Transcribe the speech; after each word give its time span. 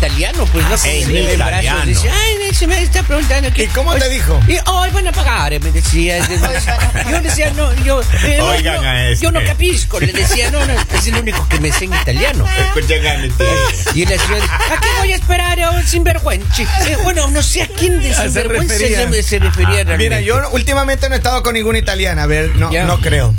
italiano, 0.00 0.46
pues 0.52 0.66
no 0.68 0.76
sé. 0.78 1.02
En 1.02 1.14
en 1.16 1.38
brazos. 1.38 1.86
Dice, 1.86 2.10
ay, 2.10 2.54
se 2.54 2.66
me 2.66 2.80
está 2.82 3.02
preguntando 3.02 3.52
que. 3.52 3.64
¿Y 3.64 3.66
cómo 3.68 3.94
te 3.94 4.08
dijo? 4.08 4.40
Y 4.48 4.56
hoy 4.66 4.90
van 4.90 5.06
a 5.08 5.12
pagar, 5.12 5.52
me 5.60 5.70
decía. 5.72 6.18
Yo 7.10 7.20
decía, 7.20 7.52
no, 7.54 7.72
yo. 7.84 8.00
eh, 8.24 8.40
Oigan 8.40 8.82
no, 8.82 8.88
a 8.88 9.08
este. 9.08 9.24
Yo 9.24 9.30
no 9.32 9.44
capisco, 9.44 10.00
le 10.00 10.12
decía, 10.12 10.50
no, 10.50 10.64
no, 10.64 10.72
es 10.94 11.06
el 11.06 11.16
único 11.16 11.46
que 11.48 11.60
me 11.60 11.70
sé 11.72 11.84
en 11.84 11.94
italiano. 11.94 12.44
Escuchen 12.58 13.06
a 13.06 13.18
mi. 13.18 13.30
Y 13.94 14.06
la 14.06 14.18
señora 14.18 14.40
dice, 14.42 14.52
¿a 14.54 14.80
qué 14.80 14.88
voy 14.98 15.12
a 15.12 15.16
esperar 15.16 15.60
a 15.60 15.70
un 15.72 15.86
sinvergüenza? 15.86 16.62
Eh, 16.88 16.96
bueno, 17.02 17.28
no 17.28 17.42
sé 17.42 17.62
a 17.62 17.66
quién 17.68 18.00
de 18.00 18.10
Ah, 18.12 18.14
se 18.22 18.22
sinvergüenza 18.30 18.74
refería. 18.74 19.10
se, 19.10 19.22
se 19.22 19.38
refería 19.38 19.84
realmente. 19.84 19.98
Mira, 19.98 20.20
yo 20.20 20.40
últimamente 20.52 21.08
no 21.08 21.14
he 21.14 21.18
estado 21.18 21.42
con 21.42 21.54
ninguna 21.54 21.78
italiana. 21.78 22.22
A 22.22 22.26
ver, 22.26 22.56
no, 22.56 22.70
Ya. 22.72 22.84
no 22.84 23.00
creo. 23.00 23.34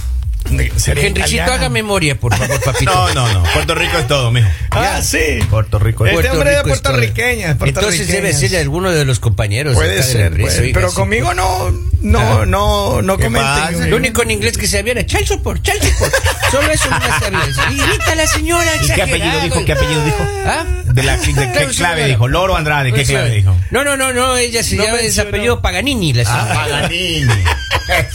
¿Sería 0.77 1.05
Henricito, 1.07 1.35
italiana? 1.35 1.53
haga 1.53 1.69
memoria, 1.69 2.19
por 2.19 2.35
favor, 2.35 2.59
papito. 2.65 2.91
No, 2.91 3.13
no, 3.13 3.33
no. 3.33 3.43
Puerto 3.53 3.75
Rico 3.75 3.97
es 3.97 4.07
todo, 4.07 4.31
mijo. 4.31 4.47
Ah, 4.71 5.01
sí. 5.01 5.39
Puerto 5.49 5.79
Rico 5.79 6.05
es 6.05 6.11
Este 6.13 6.21
Puerto 6.23 6.37
hombre 6.37 6.51
es 6.53 6.57
Rico 6.63 6.73
es 6.75 6.81
todo. 6.81 6.93
puertorriqueña, 6.93 7.51
es 7.51 7.57
Entonces 7.61 8.07
debe 8.07 8.33
ser 8.33 8.49
de 8.51 8.57
alguno 8.59 8.91
de 8.91 9.05
los 9.05 9.19
compañeros. 9.19 9.75
Puede 9.75 9.97
acá 9.99 10.05
de 10.07 10.11
ser, 10.13 10.31
puede- 10.41 10.59
oiga, 10.61 10.73
pero 10.73 10.89
sí, 10.89 10.95
conmigo 10.95 11.33
no, 11.33 11.71
no, 12.01 12.19
Ah. 12.19 12.45
no, 12.45 13.01
no 13.01 13.17
¿Qué 13.17 13.23
comenten. 13.25 13.51
pasa? 13.53 13.87
Lo 13.87 13.95
único 13.97 14.21
en 14.23 14.31
inglés 14.31 14.57
que 14.57 14.67
sabía 14.67 14.91
era 14.93 15.05
child 15.05 15.25
support, 15.27 15.61
child 15.61 15.83
support. 15.83 16.13
Solo 16.51 16.71
eso 16.71 16.89
no 16.89 16.99
sabía. 17.19 17.71
Y 17.71 17.77
grita 17.89 18.15
la 18.15 18.27
señora. 18.27 18.71
¿Y 18.81 18.87
qué 18.87 19.01
apellido 19.01 19.15
exagerado. 19.27 19.41
dijo? 19.43 19.65
¿Qué 19.65 19.71
apellido 19.73 20.03
dijo? 20.05 20.27
¿Ah? 20.45 20.65
De, 20.93 21.03
la, 21.03 21.17
de 21.17 21.23
qué 21.25 21.33
Claro, 21.33 21.69
clave 21.75 22.07
dijo? 22.07 22.27
Loro 22.27 22.55
Andrade, 22.55 22.91
¿qué 22.93 23.01
Eso. 23.01 23.13
clave 23.13 23.31
dijo? 23.31 23.55
No, 23.71 23.83
no, 23.83 23.95
no, 23.97 24.13
no, 24.13 24.37
ella 24.37 24.63
se 24.63 24.75
No 24.75 24.83
llama 24.83 24.97
ese 24.97 25.03
mencionó. 25.05 25.29
apellido 25.29 25.61
Paganini, 25.61 26.13
la 26.13 26.23
señora. 26.25 26.47
Ah, 26.51 26.53
Paganini. 26.55 27.33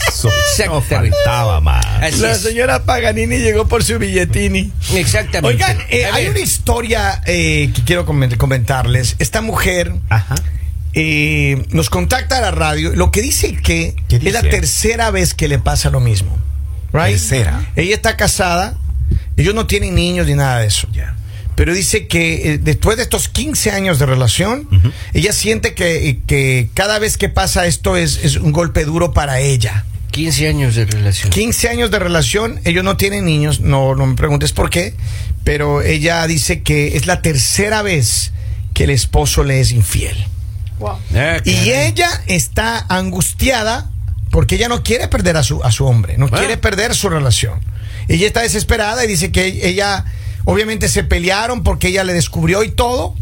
Eso. 0.07 0.29
No 0.29 0.33
Exactamente. 0.79 1.15
faltaba 1.23 1.61
más. 1.61 1.85
Así 2.01 2.19
La 2.19 2.35
señora 2.35 2.83
Paganini 2.83 3.37
llegó 3.39 3.67
por 3.67 3.83
su 3.83 3.99
billetini. 3.99 4.71
Exactamente. 4.93 5.47
Oigan, 5.63 5.77
eh, 5.89 6.05
hay 6.05 6.27
una 6.27 6.39
historia 6.39 7.21
eh, 7.25 7.71
que 7.75 7.83
quiero 7.83 8.05
comen- 8.05 8.37
comentarles. 8.37 9.15
Esta 9.19 9.41
mujer 9.41 9.93
Ajá. 10.09 10.35
eh, 10.93 11.63
nos 11.69 11.89
contacta 11.89 12.37
a 12.37 12.41
la 12.41 12.51
radio. 12.51 12.93
Lo 12.95 13.11
que 13.11 13.21
dice 13.21 13.55
que 13.55 13.95
¿Qué 14.07 14.15
es 14.17 14.33
la 14.33 14.41
tercera 14.41 15.11
vez 15.11 15.33
que 15.33 15.47
le 15.47 15.59
pasa 15.59 15.89
lo 15.89 15.99
mismo. 15.99 16.37
Right? 16.93 17.11
Tercera. 17.17 17.65
Ella 17.75 17.93
está 17.95 18.15
casada. 18.17 18.77
Ellos 19.35 19.53
no 19.53 19.67
tienen 19.67 19.93
niños 19.95 20.25
ni 20.27 20.33
nada 20.33 20.59
de 20.59 20.67
eso. 20.67 20.87
Ya. 20.91 21.15
Pero 21.57 21.73
dice 21.73 22.07
que 22.07 22.53
eh, 22.53 22.57
después 22.59 22.95
de 22.95 23.03
estos 23.03 23.27
15 23.27 23.71
años 23.71 23.99
de 23.99 24.05
relación, 24.05 24.69
ella 25.13 25.33
siente 25.33 25.73
que, 25.73 26.19
que 26.25 26.69
cada 26.73 26.99
vez 26.99 27.17
que 27.17 27.27
pasa 27.27 27.65
esto 27.65 27.97
es, 27.97 28.23
es 28.23 28.37
un 28.37 28.53
golpe 28.53 28.85
duro 28.85 29.11
para 29.11 29.39
ella. 29.41 29.83
15 30.11 30.47
años 30.47 30.75
de 30.75 30.85
relación. 30.85 31.31
15 31.31 31.69
años 31.69 31.91
de 31.91 31.99
relación, 31.99 32.59
ellos 32.63 32.83
no 32.83 32.95
tienen 32.95 33.25
niños, 33.25 33.59
no, 33.59 33.95
no 33.95 34.05
me 34.05 34.15
preguntes 34.15 34.53
por 34.53 34.69
qué, 34.69 34.93
pero 35.43 35.81
ella 35.81 36.25
dice 36.27 36.61
que 36.61 36.95
es 36.95 37.07
la 37.07 37.21
tercera 37.21 37.81
vez 37.81 38.31
que 38.73 38.83
el 38.85 38.91
esposo 38.91 39.43
le 39.43 39.59
es 39.59 39.71
infiel. 39.71 40.15
Ah, 40.79 40.97
Y 41.43 41.53
caray. 41.55 41.69
ella 41.87 42.09
está 42.27 42.85
angustiada 42.87 43.89
porque 44.29 44.55
ella 44.55 44.69
no 44.69 44.83
quiere 44.83 45.07
perder 45.07 45.37
a 45.37 45.43
su, 45.43 45.63
a 45.63 45.71
su 45.71 45.85
hombre, 45.85 46.17
no 46.19 46.29
quiere 46.29 46.57
perder 46.57 46.93
su 46.93 47.09
relación. 47.09 47.59
Ella 48.07 48.27
está 48.27 48.41
desesperada 48.41 49.03
y 49.03 49.07
dice 49.07 49.31
que 49.31 49.67
ella, 49.67 50.05
obviamente 50.49 50.87
se 50.87 51.03
pelearon 51.03 51.61
porque 51.61 51.89
ella 51.89 52.05
le 52.05 52.13
descubrió 52.13 52.63
y 52.63 52.71
todo, 52.71 53.13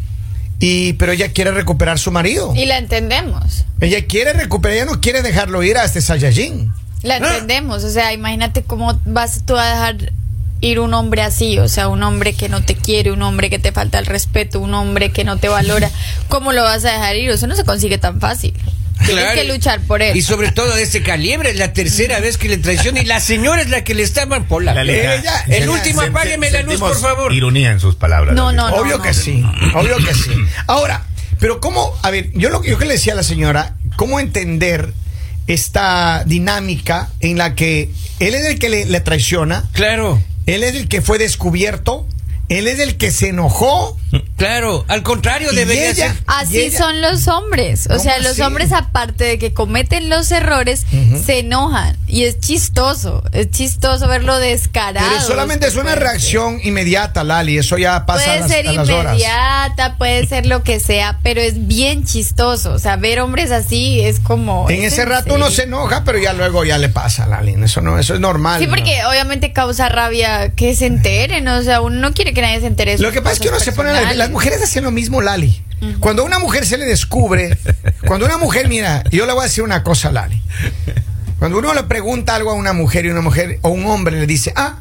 y, 0.59 0.93
pero 0.93 1.11
ella 1.11 1.31
quiere 1.33 1.49
recuperar 1.51 1.97
su 1.97 2.11
marido. 2.11 2.53
Y 2.55 2.65
la 2.67 2.77
entendemos. 2.77 3.65
Ella 3.81 4.05
quiere 4.05 4.33
recuperar, 4.33 4.77
ella 4.77 4.85
no 4.85 5.01
quiere 5.01 5.23
dejarlo 5.23 5.63
ir 5.63 5.75
a 5.77 5.83
este 5.85 6.01
Saiyajin. 6.01 6.71
La 7.01 7.15
Ah. 7.15 7.17
entendemos. 7.17 7.83
O 7.83 7.89
sea, 7.89 8.13
imagínate 8.13 8.61
cómo 8.63 8.99
vas 9.05 9.41
tú 9.45 9.57
a 9.57 9.65
dejar 9.65 10.13
ir 10.61 10.79
un 10.79 10.93
hombre 10.93 11.23
así. 11.23 11.57
O 11.59 11.67
sea, 11.67 11.87
un 11.89 12.03
hombre 12.03 12.33
que 12.33 12.47
no 12.47 12.63
te 12.63 12.75
quiere, 12.75 13.11
un 13.11 13.21
hombre 13.23 13.49
que 13.49 13.59
te 13.59 13.71
falta 13.71 13.99
el 13.99 14.05
respeto, 14.05 14.59
un 14.59 14.73
hombre 14.75 15.11
que 15.11 15.23
no 15.23 15.37
te 15.37 15.49
valora. 15.49 15.89
¿Cómo 16.29 16.53
lo 16.53 16.61
vas 16.63 16.85
a 16.85 16.91
dejar 16.93 17.15
ir? 17.17 17.29
Eso 17.31 17.47
no 17.47 17.55
se 17.55 17.63
consigue 17.65 17.97
tan 17.97 18.19
fácil. 18.21 18.53
Tienes 19.05 19.23
Claro. 19.23 19.41
que 19.41 19.47
luchar 19.47 19.81
por 19.81 20.01
él. 20.01 20.15
Y 20.15 20.21
sobre 20.21 20.51
todo 20.51 20.73
de 20.75 20.83
ese 20.83 21.03
calibre, 21.03 21.49
es 21.51 21.57
la 21.57 21.73
tercera 21.73 22.19
vez 22.19 22.37
que 22.37 22.47
le 22.49 22.57
traiciona 22.57 23.01
y 23.01 23.05
la 23.05 23.19
señora 23.19 23.61
es 23.61 23.69
la 23.69 23.83
que 23.83 23.93
le 23.93 24.03
está 24.03 24.27
por 24.47 24.63
la 24.63 24.81
Ella- 24.81 25.43
El 25.47 25.69
último, 25.69 26.01
apágueme 26.01 26.49
la 26.51 26.61
luz, 26.63 26.79
por 26.79 26.97
favor. 26.99 27.33
Ironía 27.33 27.71
en 27.71 27.79
sus 27.79 27.95
palabras. 27.95 28.35
No, 28.35 28.51
Lalita. 28.51 28.69
no, 28.71 28.75
obvio 28.81 28.97
no. 28.97 29.03
que 29.03 29.13
sí, 29.13 29.43
obvio 29.75 29.97
que 29.97 30.13
sí. 30.13 30.31
Ahora, 30.67 31.03
pero 31.39 31.59
cómo, 31.59 31.93
a 32.03 32.09
ver, 32.11 32.31
yo 32.33 32.49
lo 32.49 32.63
yo 32.63 32.77
que 32.77 32.85
le 32.85 32.93
decía 32.93 33.13
a 33.13 33.15
la 33.17 33.23
señora, 33.23 33.75
cómo 33.97 34.19
entender 34.19 34.93
esta 35.47 36.23
dinámica 36.25 37.09
en 37.19 37.37
la 37.37 37.53
que 37.55 37.89
él 38.19 38.33
es 38.35 38.45
el 38.45 38.57
que 38.59 38.69
le, 38.69 38.85
le 38.85 38.99
traiciona, 39.01 39.65
Claro, 39.73 40.21
él 40.45 40.63
es 40.63 40.75
el 40.75 40.87
que 40.87 41.01
fue 41.01 41.17
descubierto, 41.19 42.07
él 42.49 42.67
es 42.67 42.79
el 42.79 42.97
que 42.97 43.11
se 43.11 43.29
enojó. 43.29 43.97
claro. 44.37 44.85
Al 44.87 45.03
contrario, 45.03 45.51
Y 45.51 45.55
debería 45.55 45.89
ella- 45.89 46.13
ser. 46.13 46.23
Así 46.27 46.59
ella- 46.61 46.77
son 46.77 47.01
los 47.01 47.27
hombres. 47.27 47.85
O 47.87 47.89
¿Cómo 47.89 47.99
sea, 48.01 48.17
los 48.19 48.33
así? 48.33 48.41
hombres, 48.41 48.71
aparte 48.71 49.23
de 49.23 49.37
que 49.39 49.53
cometen 49.53 50.09
los 50.09 50.31
errores, 50.31 50.85
se 51.25 51.39
enojan. 51.39 51.97
Y 52.07 52.23
es 52.23 52.39
chistoso. 52.39 53.23
Es 53.31 53.49
chistoso 53.51 54.07
verlo 54.07 54.37
descarado. 54.39 55.07
Pero 55.09 55.21
solamente 55.21 55.67
es 55.67 55.75
una 55.75 55.95
reacción 55.95 56.59
inmediata, 56.63 57.23
Lali, 57.23 57.57
eso 57.57 57.77
ya 57.77 58.05
pasa 58.05 58.21
a 58.23 58.25
Puede 58.25 58.39
las, 58.41 58.49
ser 58.51 58.67
a 58.67 58.71
las 58.73 58.89
horas. 58.89 59.13
inmediata, 59.13 59.95
puede 59.97 60.25
ser 60.27 60.45
lo 60.45 60.63
que 60.63 60.79
sea, 60.79 61.19
pero 61.23 61.41
es 61.41 61.67
bien 61.67 62.05
chistoso. 62.05 62.73
O 62.73 62.79
sea, 62.79 62.95
ver 62.95 63.19
hombres 63.19 63.51
así 63.51 64.01
es 64.01 64.19
como. 64.19 64.69
En 64.69 64.83
¿es 64.83 64.93
ese 64.93 65.05
rato 65.05 65.33
uno 65.33 65.49
se 65.49 65.63
enoja, 65.63 66.03
pero 66.03 66.19
ya 66.19 66.33
luego 66.33 66.63
ya 66.63 66.77
le 66.77 66.89
pasa, 66.89 67.25
Lali, 67.27 67.55
eso 67.63 67.81
no, 67.81 67.97
eso 67.99 68.13
es 68.13 68.19
normal. 68.19 68.59
Sí, 68.59 68.67
¿no? 68.67 68.73
porque 68.75 69.03
obviamente 69.09 69.51
causa 69.51 69.89
rabia 69.89 70.53
que 70.55 70.75
se 70.75 70.85
enteren. 70.85 71.47
O 71.47 71.63
sea, 71.63 71.81
uno 71.81 71.95
no 71.99 72.13
quiere 72.13 72.33
que 72.35 72.41
nadie 72.41 72.59
se 72.59 72.67
entere. 72.67 72.97
Lo 72.99 73.11
que 73.11 73.21
pasa 73.21 73.33
es 73.33 73.39
que 73.39 73.49
uno 73.49 73.59
se 73.59 73.71
pone. 73.71 73.91
Las, 74.13 74.29
mujeres 74.29 74.61
hacen 74.61 74.83
lo 74.83 74.91
mismo, 74.91 75.21
Lali. 75.21 75.63
Cuando 75.99 76.21
a 76.21 76.25
una 76.25 76.39
mujer 76.39 76.65
se 76.65 76.77
le 76.77 76.85
descubre, 76.85 77.57
cuando 78.07 78.25
una 78.25 78.37
mujer, 78.37 78.67
mira, 78.67 79.03
yo 79.11 79.25
le 79.25 79.33
voy 79.33 79.41
a 79.41 79.43
decir 79.43 79.63
una 79.63 79.83
cosa, 79.83 80.11
Lali. 80.11 80.41
Cuando 81.39 81.59
uno 81.59 81.73
le 81.73 81.83
pregunta 81.83 82.35
algo 82.35 82.51
a 82.51 82.53
una 82.53 82.73
mujer 82.73 83.05
y 83.05 83.09
una 83.09 83.21
mujer 83.21 83.59
o 83.61 83.69
un 83.69 83.85
hombre 83.85 84.19
le 84.19 84.25
dice, 84.25 84.53
ah, 84.55 84.77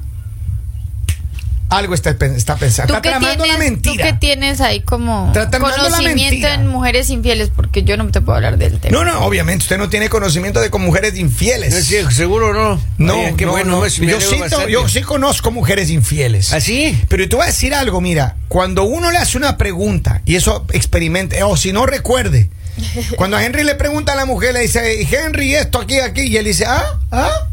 algo 1.76 1.94
está, 1.94 2.10
está 2.10 2.56
pensando. 2.56 2.92
¿Tú 2.92 2.96
Está 2.96 3.02
tramando 3.02 3.44
tienes, 3.44 3.48
la 3.48 3.64
tú 3.64 3.70
mentira. 3.70 4.04
qué 4.06 4.12
tienes 4.14 4.60
ahí 4.60 4.80
como 4.80 5.32
conocimiento 5.32 6.48
en 6.48 6.66
mujeres 6.66 7.10
infieles? 7.10 7.50
Porque 7.54 7.82
yo 7.82 7.96
no 7.96 8.06
te 8.10 8.20
puedo 8.20 8.36
hablar 8.36 8.58
del 8.58 8.78
tema. 8.78 8.96
No, 8.96 9.04
no, 9.04 9.24
obviamente 9.24 9.62
usted 9.64 9.78
no 9.78 9.88
tiene 9.88 10.08
conocimiento 10.08 10.60
de 10.60 10.70
con 10.70 10.82
mujeres 10.82 11.16
infieles. 11.16 11.74
No, 11.74 11.80
sí, 11.80 12.14
seguro 12.14 12.52
no. 12.52 12.80
No, 12.98 13.14
Oye, 13.14 13.34
qué 13.36 13.46
no, 13.46 13.52
bueno. 13.52 13.80
no. 13.80 13.86
Yo, 13.86 14.20
sí, 14.20 14.40
yo 14.68 15.06
conozco 15.06 15.50
mujeres 15.50 15.90
infieles. 15.90 16.52
¿Ah, 16.52 16.60
sí? 16.60 16.98
Pero 17.08 17.28
te 17.28 17.36
voy 17.36 17.44
a 17.44 17.46
decir 17.46 17.74
algo, 17.74 18.00
mira, 18.00 18.36
cuando 18.48 18.84
uno 18.84 19.10
le 19.10 19.18
hace 19.18 19.36
una 19.36 19.56
pregunta 19.56 20.22
y 20.24 20.36
eso 20.36 20.66
experimente, 20.72 21.42
o 21.42 21.56
si 21.56 21.72
no 21.72 21.86
recuerde, 21.86 22.50
cuando 23.16 23.36
a 23.36 23.44
Henry 23.44 23.64
le 23.64 23.74
pregunta 23.74 24.12
a 24.12 24.16
la 24.16 24.24
mujer, 24.26 24.54
le 24.54 24.60
dice, 24.60 25.02
Henry, 25.10 25.54
esto 25.54 25.80
aquí, 25.80 25.98
aquí, 25.98 26.22
y 26.22 26.36
él 26.36 26.44
dice, 26.44 26.64
ah, 26.66 26.82
ah, 27.10 27.28
ah. 27.30 27.48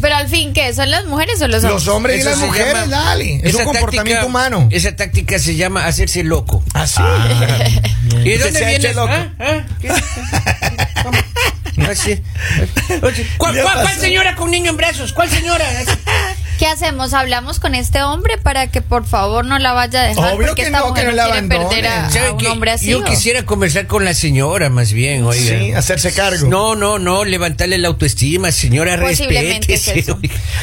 Pero 0.00 0.14
al 0.16 0.28
fin, 0.28 0.52
¿qué? 0.52 0.72
¿Son 0.72 0.90
las 0.90 1.04
mujeres 1.06 1.40
o 1.42 1.48
los 1.48 1.64
hombres? 1.64 1.72
Los 1.84 1.88
hombres 1.88 2.16
y 2.16 2.20
Eso 2.20 2.30
las 2.30 2.38
se 2.38 2.46
mujeres, 2.46 2.74
llama- 2.74 2.86
Lali. 2.86 3.40
Es 3.42 3.54
un 3.54 3.64
comportamiento 3.64 4.20
táctica- 4.22 4.26
humano. 4.26 4.68
Esa 4.70 4.94
táctica 4.94 5.38
se 5.38 5.56
llama 5.56 5.86
hacerse 5.86 6.22
loco. 6.24 6.62
Así. 6.74 7.00
¿Y 8.24 8.30
de 8.30 8.38
dónde 8.38 8.64
vienes? 8.64 8.94
loco. 8.96 9.12
¿Ah? 9.12 9.28
¿Ah? 9.40 9.64
¿Qué? 9.80 9.88
¿Cómo? 11.02 11.18
Así. 11.90 12.20
Oye, 13.02 13.26
¿Cuál, 13.38 13.60
cuál- 13.62 13.82
cuál 13.82 13.96
señora 13.98 14.34
con 14.36 14.50
niño 14.50 14.70
en 14.70 14.76
brazos? 14.76 15.12
¿Cuál 15.12 15.30
señora? 15.30 15.64
¿Qué 16.58 16.66
hacemos? 16.66 17.14
¿Hablamos 17.14 17.60
con 17.60 17.74
este 17.76 18.02
hombre 18.02 18.36
para 18.36 18.66
que 18.66 18.82
por 18.82 19.06
favor 19.06 19.44
no 19.44 19.58
la 19.60 19.72
vaya 19.74 20.02
a 20.02 20.06
dejar? 20.08 20.34
Obvio 20.34 20.48
porque 20.48 20.62
que 20.62 20.66
esta 20.66 20.80
no, 20.80 20.88
mujer 20.88 21.04
que 21.04 21.10
no 21.12 21.16
no 21.16 21.16
la 21.28 21.32
quiere 21.32 21.46
perder 21.48 21.86
a, 21.86 22.06
a 22.06 22.10
¿Sabe 22.10 22.30
un 22.32 22.46
hombre 22.46 22.70
así. 22.72 22.90
Yo 22.90 22.98
¿o? 23.00 23.04
quisiera 23.04 23.44
conversar 23.46 23.86
con 23.86 24.04
la 24.04 24.12
señora, 24.12 24.68
más 24.68 24.92
bien, 24.92 25.22
oiga. 25.24 25.40
Sí, 25.58 25.72
hacerse 25.72 26.12
cargo. 26.12 26.48
No, 26.48 26.74
no, 26.74 26.98
no, 26.98 27.24
levantarle 27.24 27.78
la 27.78 27.86
autoestima, 27.88 28.50
señora, 28.50 28.98
Posiblemente 29.00 29.68
respete. 29.72 30.00
es. 30.00 30.08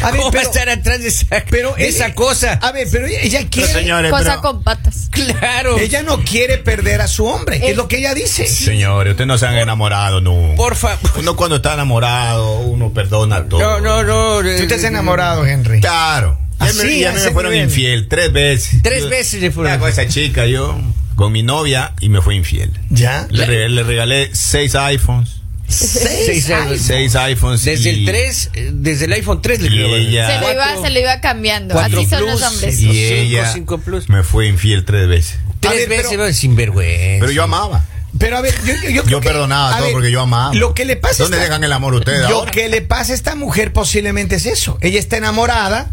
A 0.04 0.12
ver, 0.12 0.20
¿Cómo 0.20 0.24
va 0.24 0.28
a 0.28 0.32
pero- 0.32 0.44
estar 0.44 0.70
atrás 0.70 1.00
de 1.02 1.08
esa, 1.08 1.26
Pero 1.50 1.74
de 1.76 1.88
esa 1.88 2.14
cosa? 2.14 2.60
A 2.62 2.72
ver, 2.74 2.88
pero 2.92 3.08
ella, 3.08 3.20
ella 3.22 3.40
Pero, 3.40 3.50
quiere. 3.50 3.74
señores, 3.74 4.12
Cosa 4.12 4.24
pero- 4.24 4.42
con 4.42 4.64
patas. 4.64 5.08
Claro. 5.12 5.78
Ella 5.78 6.04
no 6.04 6.20
quiere 6.26 6.58
perder 6.58 7.00
a 7.00 7.08
su 7.08 7.26
hombre, 7.26 7.56
es 7.58 7.64
Es- 7.72 7.78
lo 7.78 7.88
que 7.88 8.00
ella 8.00 8.14
dice. 8.14 8.46
Señores, 8.48 9.12
ustedes 9.12 9.28
no 9.28 9.38
se 9.38 9.46
han 9.48 9.56
enamorado 9.58 10.20
nunca. 10.20 10.58
Por 10.58 10.76
favor. 10.76 11.00
Uno 11.20 11.38
cuando 11.38 11.56
está 11.56 11.74
enamorado, 11.76 12.60
uno 12.60 12.92
perdona 12.92 13.48
todo. 13.48 13.62
No, 13.62 13.80
no, 13.80 14.04
no. 14.04 14.42
Tú 14.42 14.48
eh, 14.50 14.66
te 14.68 14.76
has 14.76 14.84
enamorado, 14.84 15.46
Henry. 15.46 15.80
Claro. 15.86 16.40
Ya 16.60 16.66
Así, 16.68 16.78
me, 16.86 17.00
ya 17.00 17.12
me 17.12 17.20
fueron 17.32 17.52
nivel. 17.52 17.68
infiel 17.70 18.08
tres 18.08 18.32
veces. 18.32 18.82
Tres 18.82 19.04
Yo- 19.04 19.10
veces 19.10 19.42
le 19.42 19.52
fueron 19.52 19.74
Ya 19.74 19.80
con 19.80 19.90
esa 19.90 20.08
chica 20.08 20.46
yo, 20.46 20.80
con 21.16 21.32
mi 21.32 21.44
novia, 21.44 21.94
y 22.00 22.10
me 22.10 22.22
fue 22.22 22.36
infiel. 22.36 22.72
¿Ya? 22.90 23.28
Le, 23.30 23.46
re- 23.46 23.70
le 23.70 23.84
regalé 23.84 24.30
seis 24.34 24.74
iPhones. 24.76 25.42
Seis. 25.68 26.52
Seis 26.82 27.16
iPhones. 27.16 27.64
Desde 27.66 27.92
y- 27.92 28.00
el 28.00 28.06
3, 28.06 28.50
eh, 28.54 28.70
desde 28.74 29.06
el 29.06 29.14
iPhone 29.14 29.42
3 29.42 29.62
le 29.62 29.68
creo. 29.70 29.96
ella- 29.96 30.28
Se 30.28 30.40
lo, 30.40 30.52
iba, 30.54 30.64
Cuatro- 30.64 30.84
se 30.84 30.90
lo 30.92 31.00
iba 31.00 31.22
cambiando. 31.22 31.74
cuatro 31.74 32.00
Así 32.00 32.10
son 32.10 32.20
plus, 32.20 32.32
los 32.32 32.42
hombres. 32.44 32.78
sí. 32.78 32.90
Y 32.90 33.08
Cinco, 33.08 33.14
ella 33.22 33.54
cinco 33.54 33.78
plus. 33.80 34.10
me 34.10 34.24
fue 34.24 34.48
infiel 34.48 34.86
tres 34.86 35.08
veces. 35.08 35.38
Tres 35.60 35.74
ver, 35.76 35.90
veces, 35.90 36.06
pero- 36.12 36.24
pero, 36.24 36.34
sinvergüenza. 36.34 37.20
Pero 37.20 37.32
yo 37.32 37.44
amaba. 37.44 37.84
Pero 38.18 38.38
a 38.38 38.42
ver, 38.42 38.56
yo, 38.66 39.04
yo, 39.04 39.22
perdonaba 39.22 39.72
todo 39.76 39.84
ver, 39.86 39.94
porque 39.94 40.12
yo 40.12 40.22
amaba. 40.22 40.54
Lo 40.54 40.74
que 40.74 40.86
le 40.86 40.96
pasa 40.96 41.24
a 41.24 41.26
¿Dónde 41.26 41.38
esta- 41.38 41.46
dejan 41.50 41.64
el 41.64 41.74
amor 41.74 41.94
ustedes 41.96 42.22
Lo 42.30 42.38
ahora? 42.40 42.52
que 42.52 42.70
le 42.70 42.82
pasa 42.82 43.12
a 43.12 43.16
esta 43.16 43.36
mujer 43.36 43.74
posiblemente 43.74 44.36
es 44.36 44.46
eso. 44.46 44.78
Ella 44.82 45.00
está 45.00 45.18
enamorada. 45.18 45.92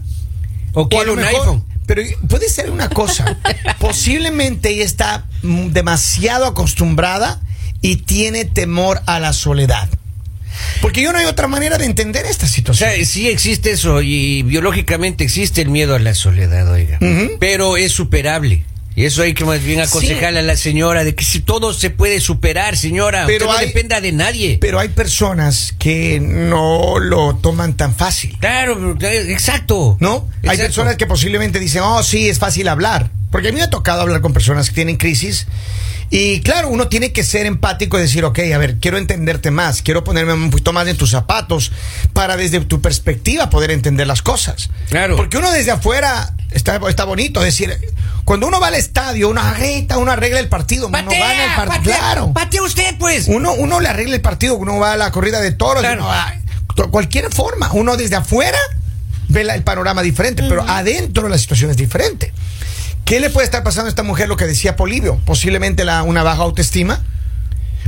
O 0.72 0.88
quiere 0.88 1.10
un 1.10 1.16
mejor- 1.18 1.40
iPhone. 1.40 1.64
Pero 1.86 2.02
puede 2.28 2.48
ser 2.48 2.70
una 2.70 2.88
cosa. 2.88 3.36
Posiblemente 3.80 4.70
ella 4.70 4.84
está 4.84 5.26
demasiado 5.42 6.46
acostumbrada 6.46 7.40
y 7.80 7.96
tiene 7.96 8.44
temor 8.44 9.02
a 9.06 9.18
la 9.18 9.32
soledad. 9.32 9.88
Porque 10.80 11.02
yo 11.02 11.12
no 11.12 11.18
hay 11.18 11.24
otra 11.26 11.48
manera 11.48 11.78
de 11.78 11.86
entender 11.86 12.24
esta 12.26 12.46
O 12.46 12.48
situación. 12.48 12.90
sea, 12.90 13.04
sí 13.04 13.28
existe 13.28 13.72
eso 13.72 14.00
y 14.00 14.42
biológicamente 14.44 15.24
existe 15.24 15.60
el 15.60 15.70
miedo 15.70 15.94
a 15.96 15.98
la 15.98 16.14
soledad, 16.14 16.70
oiga. 16.70 16.98
Pero 17.40 17.76
es 17.76 17.90
superable. 17.92 18.64
Y 18.94 19.04
eso 19.06 19.22
hay 19.22 19.32
que 19.32 19.44
más 19.44 19.62
bien 19.62 19.80
aconsejarle 19.80 20.40
a 20.40 20.42
la 20.42 20.56
señora 20.56 21.02
de 21.04 21.14
que 21.14 21.24
si 21.24 21.40
todo 21.40 21.72
se 21.72 21.90
puede 21.90 22.20
superar, 22.20 22.76
señora, 22.76 23.24
Pero 23.26 23.46
usted 23.46 23.54
no 23.54 23.58
hay- 23.60 23.66
dependa 23.68 24.00
de 24.00 24.12
nadie. 24.12 24.58
Pero 24.60 24.78
hay 24.78 24.88
personas 24.88 25.74
que 25.78 26.20
no 26.20 26.98
lo 26.98 27.36
toman 27.36 27.74
tan 27.74 27.94
fácil. 27.94 28.36
Claro, 28.38 28.96
eh, 29.00 29.26
exacto. 29.32 29.96
¿No? 30.00 30.28
Hay 30.46 30.58
personas 30.58 30.96
que 30.96 31.06
posiblemente 31.06 31.58
dicen, 31.58 31.82
oh, 31.82 32.02
sí, 32.02 32.28
es 32.28 32.38
fácil 32.38 32.68
hablar. 32.68 33.10
Porque 33.30 33.48
a 33.48 33.52
mí 33.52 33.56
me 33.58 33.64
ha 33.64 33.70
tocado 33.70 34.02
hablar 34.02 34.20
con 34.20 34.34
personas 34.34 34.68
que 34.68 34.74
tienen 34.74 34.96
crisis. 34.96 35.46
Y 36.10 36.40
claro, 36.40 36.68
uno 36.68 36.88
tiene 36.88 37.10
que 37.12 37.24
ser 37.24 37.46
empático 37.46 37.96
y 37.98 38.02
decir, 38.02 38.22
ok, 38.26 38.38
a 38.54 38.58
ver, 38.58 38.76
quiero 38.76 38.98
entenderte 38.98 39.50
más, 39.50 39.80
quiero 39.80 40.04
ponerme 40.04 40.34
un 40.34 40.50
poquito 40.50 40.74
más 40.74 40.86
en 40.86 40.98
tus 40.98 41.10
zapatos 41.12 41.72
para 42.12 42.36
desde 42.36 42.60
tu 42.60 42.82
perspectiva 42.82 43.48
poder 43.48 43.70
entender 43.70 44.06
las 44.06 44.20
cosas. 44.20 44.68
Claro. 44.90 45.16
Porque 45.16 45.38
uno 45.38 45.50
desde 45.50 45.70
afuera 45.70 46.34
está, 46.50 46.78
está 46.86 47.04
bonito 47.04 47.40
decir, 47.40 47.74
cuando 48.32 48.46
uno 48.46 48.60
va 48.60 48.68
al 48.68 48.76
estadio, 48.76 49.28
uno 49.28 49.42
arregla, 49.42 49.98
uno 49.98 50.10
arregla 50.10 50.40
el 50.40 50.48
partido, 50.48 50.86
uno 50.88 51.04
Patea, 51.04 51.20
gana 51.28 51.44
el 51.44 51.50
partido. 51.54 51.82
patea, 51.82 51.98
Claro. 51.98 52.32
patea 52.32 52.62
usted, 52.62 52.96
pues. 52.98 53.28
Uno, 53.28 53.52
uno 53.52 53.78
le 53.78 53.90
arregla 53.90 54.14
el 54.14 54.22
partido, 54.22 54.54
uno 54.56 54.78
va 54.78 54.94
a 54.94 54.96
la 54.96 55.10
corrida 55.10 55.42
de 55.42 55.52
toros, 55.52 55.82
Claro. 55.82 55.98
uno 56.00 56.08
va- 56.08 56.32
cualquier 56.90 57.30
forma, 57.30 57.70
uno 57.74 57.98
desde 57.98 58.16
afuera 58.16 58.56
ve 59.28 59.44
la- 59.44 59.54
el 59.54 59.62
panorama 59.64 60.00
diferente, 60.00 60.42
pero 60.48 60.62
adentro 60.66 61.28
la 61.28 61.36
situación 61.36 61.70
es 61.70 61.76
diferente. 61.76 62.32
¿Qué 63.04 63.20
le 63.20 63.28
puede 63.28 63.44
estar 63.44 63.62
pasando 63.62 63.88
a 63.88 63.90
esta 63.90 64.02
mujer? 64.02 64.28
Lo 64.30 64.38
que 64.38 64.46
decía 64.46 64.76
Polibio, 64.76 65.20
posiblemente 65.26 65.84
la, 65.84 66.02
una 66.02 66.22
baja 66.22 66.40
autoestima, 66.40 67.02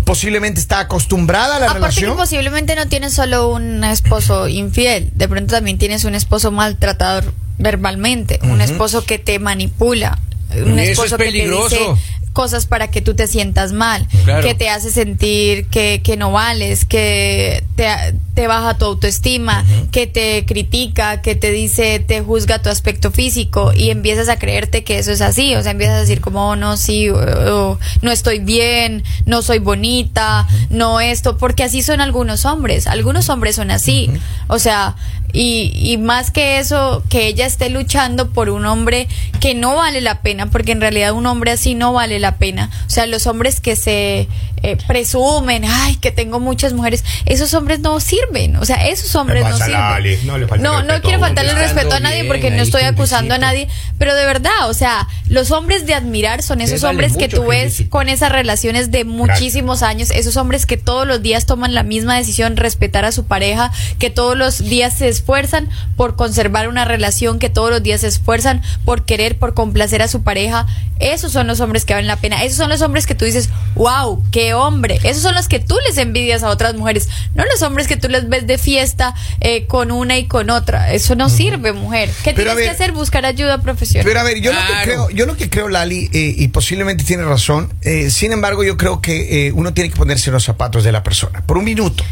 posiblemente 0.04 0.60
está 0.60 0.80
acostumbrada 0.80 1.56
a 1.56 1.58
la 1.58 1.66
Aparte 1.70 1.78
relación. 1.80 2.10
que 2.10 2.16
posiblemente 2.18 2.76
no 2.76 2.86
tienes 2.86 3.14
solo 3.14 3.48
un 3.48 3.82
esposo 3.82 4.46
infiel, 4.48 5.10
de 5.14 5.26
pronto 5.26 5.54
también 5.54 5.78
tienes 5.78 6.04
un 6.04 6.14
esposo 6.14 6.50
maltratador 6.50 7.32
verbalmente, 7.56 8.40
un 8.42 8.60
esposo 8.60 9.06
que 9.06 9.18
te 9.18 9.38
manipula, 9.38 10.18
un 10.62 10.78
Eso 10.78 10.90
esposo 11.04 11.04
es 11.06 11.10
que 11.12 11.18
te 11.18 11.24
peligroso. 11.24 11.68
dice 11.94 12.02
cosas 12.32 12.66
para 12.66 12.90
que 12.90 13.00
tú 13.00 13.14
te 13.14 13.28
sientas 13.28 13.72
mal, 13.72 14.08
Claro. 14.24 14.46
que 14.46 14.54
te 14.54 14.68
hace 14.68 14.90
sentir 14.90 15.66
que, 15.66 16.00
que 16.02 16.16
no 16.16 16.32
vales, 16.32 16.84
que 16.84 17.62
te, 17.76 17.86
te 18.34 18.46
baja 18.48 18.76
tu 18.76 18.84
autoestima, 18.86 19.64
que 19.92 20.06
te 20.06 20.44
critica, 20.44 21.22
que 21.22 21.34
te 21.36 21.50
dice, 21.52 22.00
te 22.00 22.20
juzga 22.20 22.60
tu 22.60 22.68
aspecto 22.68 23.10
físico 23.12 23.72
y 23.72 23.90
empiezas 23.90 24.28
a 24.28 24.38
creerte 24.38 24.82
que 24.84 24.98
eso 24.98 25.12
es 25.12 25.20
así, 25.20 25.54
o 25.54 25.62
sea, 25.62 25.70
empiezas 25.72 25.96
a 25.96 26.00
decir 26.00 26.20
como, 26.20 26.50
oh, 26.50 26.56
no, 26.56 26.76
sí, 26.76 27.08
o- 27.10 27.16
o, 27.18 27.78
no 28.02 28.10
estoy 28.10 28.40
bien, 28.40 29.04
no 29.24 29.42
soy 29.42 29.60
bonita, 29.60 30.46
no 30.70 31.00
esto, 31.00 31.36
porque 31.38 31.62
así 31.62 31.82
son 31.82 32.00
algunos 32.00 32.44
hombres, 32.44 32.86
algunos 32.88 33.28
hombres 33.28 33.56
son 33.56 33.70
así, 33.70 34.10
o 34.48 34.58
sea, 34.58 34.96
y, 35.32 35.72
y 35.74 35.96
más 35.98 36.30
que 36.30 36.58
eso, 36.58 37.02
que 37.08 37.26
ella 37.26 37.46
esté 37.46 37.68
luchando 37.68 38.30
por 38.30 38.50
un 38.50 38.66
hombre 38.66 39.08
que 39.40 39.54
no 39.54 39.74
vale 39.76 40.00
la 40.00 40.22
pena, 40.22 40.46
porque 40.50 40.70
en 40.72 40.80
realidad 40.80 41.12
un 41.12 41.26
hombre 41.26 41.50
así 41.50 41.74
no 41.74 41.92
vale 41.92 42.20
la 42.20 42.36
pena. 42.36 42.70
O 42.86 42.90
sea, 42.90 43.06
los 43.06 43.26
hombres 43.26 43.58
que 43.60 43.74
se 43.74 44.28
eh, 44.64 44.78
presumen, 44.86 45.62
ay, 45.66 45.96
que 45.96 46.10
tengo 46.10 46.40
muchas 46.40 46.72
mujeres, 46.72 47.04
esos 47.26 47.52
hombres 47.52 47.80
no 47.80 48.00
sirven. 48.00 48.56
O 48.56 48.64
sea, 48.64 48.88
esos 48.88 49.14
hombres 49.14 49.44
no 49.44 49.58
sirven. 49.58 50.26
No 50.26 50.38
le 50.38 50.46
no, 50.58 50.82
no 50.82 51.02
quiero 51.02 51.20
faltarle 51.20 51.52
el 51.52 51.58
respeto 51.58 51.94
a 51.94 52.00
nadie 52.00 52.22
bien, 52.22 52.28
porque 52.28 52.50
no 52.50 52.62
estoy 52.62 52.82
acusando 52.82 53.34
a 53.34 53.38
nadie, 53.38 53.68
pero 53.98 54.14
de 54.14 54.24
verdad, 54.24 54.70
o 54.70 54.72
sea, 54.72 55.06
los 55.28 55.50
hombres 55.50 55.84
de 55.84 55.92
admirar 55.92 56.42
son 56.42 56.62
esos 56.62 56.82
hombres 56.82 57.14
que 57.16 57.28
tú 57.28 57.46
ves 57.46 57.74
felicito. 57.74 57.90
con 57.90 58.08
esas 58.08 58.32
relaciones 58.32 58.90
de 58.90 59.04
muchísimos 59.04 59.82
años, 59.82 60.10
esos 60.10 60.38
hombres 60.38 60.64
que 60.64 60.78
todos 60.78 61.06
los 61.06 61.20
días 61.20 61.44
toman 61.44 61.74
la 61.74 61.82
misma 61.82 62.16
decisión, 62.16 62.56
respetar 62.56 63.04
a 63.04 63.12
su 63.12 63.26
pareja, 63.26 63.70
que 63.98 64.08
todos 64.08 64.34
los 64.34 64.58
días 64.58 64.96
se 64.96 65.08
esfuerzan 65.08 65.68
por 65.96 66.16
conservar 66.16 66.68
una 66.68 66.86
relación, 66.86 67.38
que 67.38 67.50
todos 67.50 67.70
los 67.70 67.82
días 67.82 68.00
se 68.00 68.08
esfuerzan 68.08 68.62
por 68.86 69.04
querer, 69.04 69.38
por 69.38 69.52
complacer 69.52 70.00
a 70.00 70.08
su 70.08 70.22
pareja. 70.22 70.66
Esos 71.00 71.32
son 71.32 71.46
los 71.46 71.60
hombres 71.60 71.84
que 71.84 71.92
valen 71.92 72.06
la 72.06 72.16
pena. 72.16 72.42
Esos 72.44 72.56
son 72.56 72.70
los 72.70 72.80
hombres 72.80 73.06
que 73.06 73.14
tú 73.14 73.26
dices, 73.26 73.50
wow, 73.74 74.22
qué 74.30 74.53
hombre. 74.54 74.98
Esos 75.02 75.22
son 75.22 75.34
los 75.34 75.48
que 75.48 75.60
tú 75.60 75.76
les 75.86 75.98
envidias 75.98 76.42
a 76.42 76.48
otras 76.48 76.74
mujeres, 76.74 77.08
no 77.34 77.44
los 77.44 77.62
hombres 77.62 77.86
que 77.86 77.96
tú 77.96 78.08
les 78.08 78.28
ves 78.28 78.46
de 78.46 78.58
fiesta 78.58 79.14
eh, 79.40 79.66
con 79.66 79.90
una 79.90 80.18
y 80.18 80.26
con 80.26 80.50
otra. 80.50 80.92
Eso 80.92 81.14
no 81.14 81.28
sirve, 81.28 81.72
mujer. 81.72 82.10
¿Qué 82.22 82.32
Pero 82.32 82.54
tienes 82.54 82.64
que 82.64 82.70
hacer? 82.70 82.92
Buscar 82.92 83.26
ayuda 83.26 83.60
profesional. 83.60 84.04
Pero 84.06 84.20
a 84.20 84.22
ver, 84.22 84.40
yo 84.40 84.52
lo 84.52 84.60
que 84.60 84.82
creo, 84.84 85.10
yo 85.10 85.26
lo 85.26 85.36
que 85.36 85.50
creo, 85.50 85.68
Lali, 85.68 86.08
eh, 86.12 86.34
y 86.36 86.48
posiblemente 86.48 87.04
tiene 87.04 87.24
razón, 87.24 87.72
eh, 87.82 88.10
sin 88.10 88.32
embargo, 88.32 88.64
yo 88.64 88.76
creo 88.76 89.00
que 89.00 89.46
eh, 89.46 89.52
uno 89.52 89.74
tiene 89.74 89.90
que 89.90 89.96
ponerse 89.96 90.30
en 90.30 90.34
los 90.34 90.44
zapatos 90.44 90.84
de 90.84 90.92
la 90.92 91.02
persona, 91.02 91.44
por 91.46 91.58
un 91.58 91.64
minuto. 91.64 92.04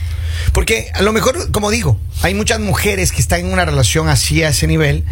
Porque 0.53 0.91
a 0.94 1.03
lo 1.03 1.12
mejor, 1.12 1.50
como 1.53 1.71
digo, 1.71 1.99
hay 2.23 2.35
muchas 2.35 2.61
mujeres 2.61 3.12
que 3.12 3.21
están 3.21 3.41
en 3.41 3.53
una 3.53 3.65
relación 3.65 4.09
así 4.09 4.43
a 4.43 4.49
ese 4.49 4.67
nivel. 4.67 5.05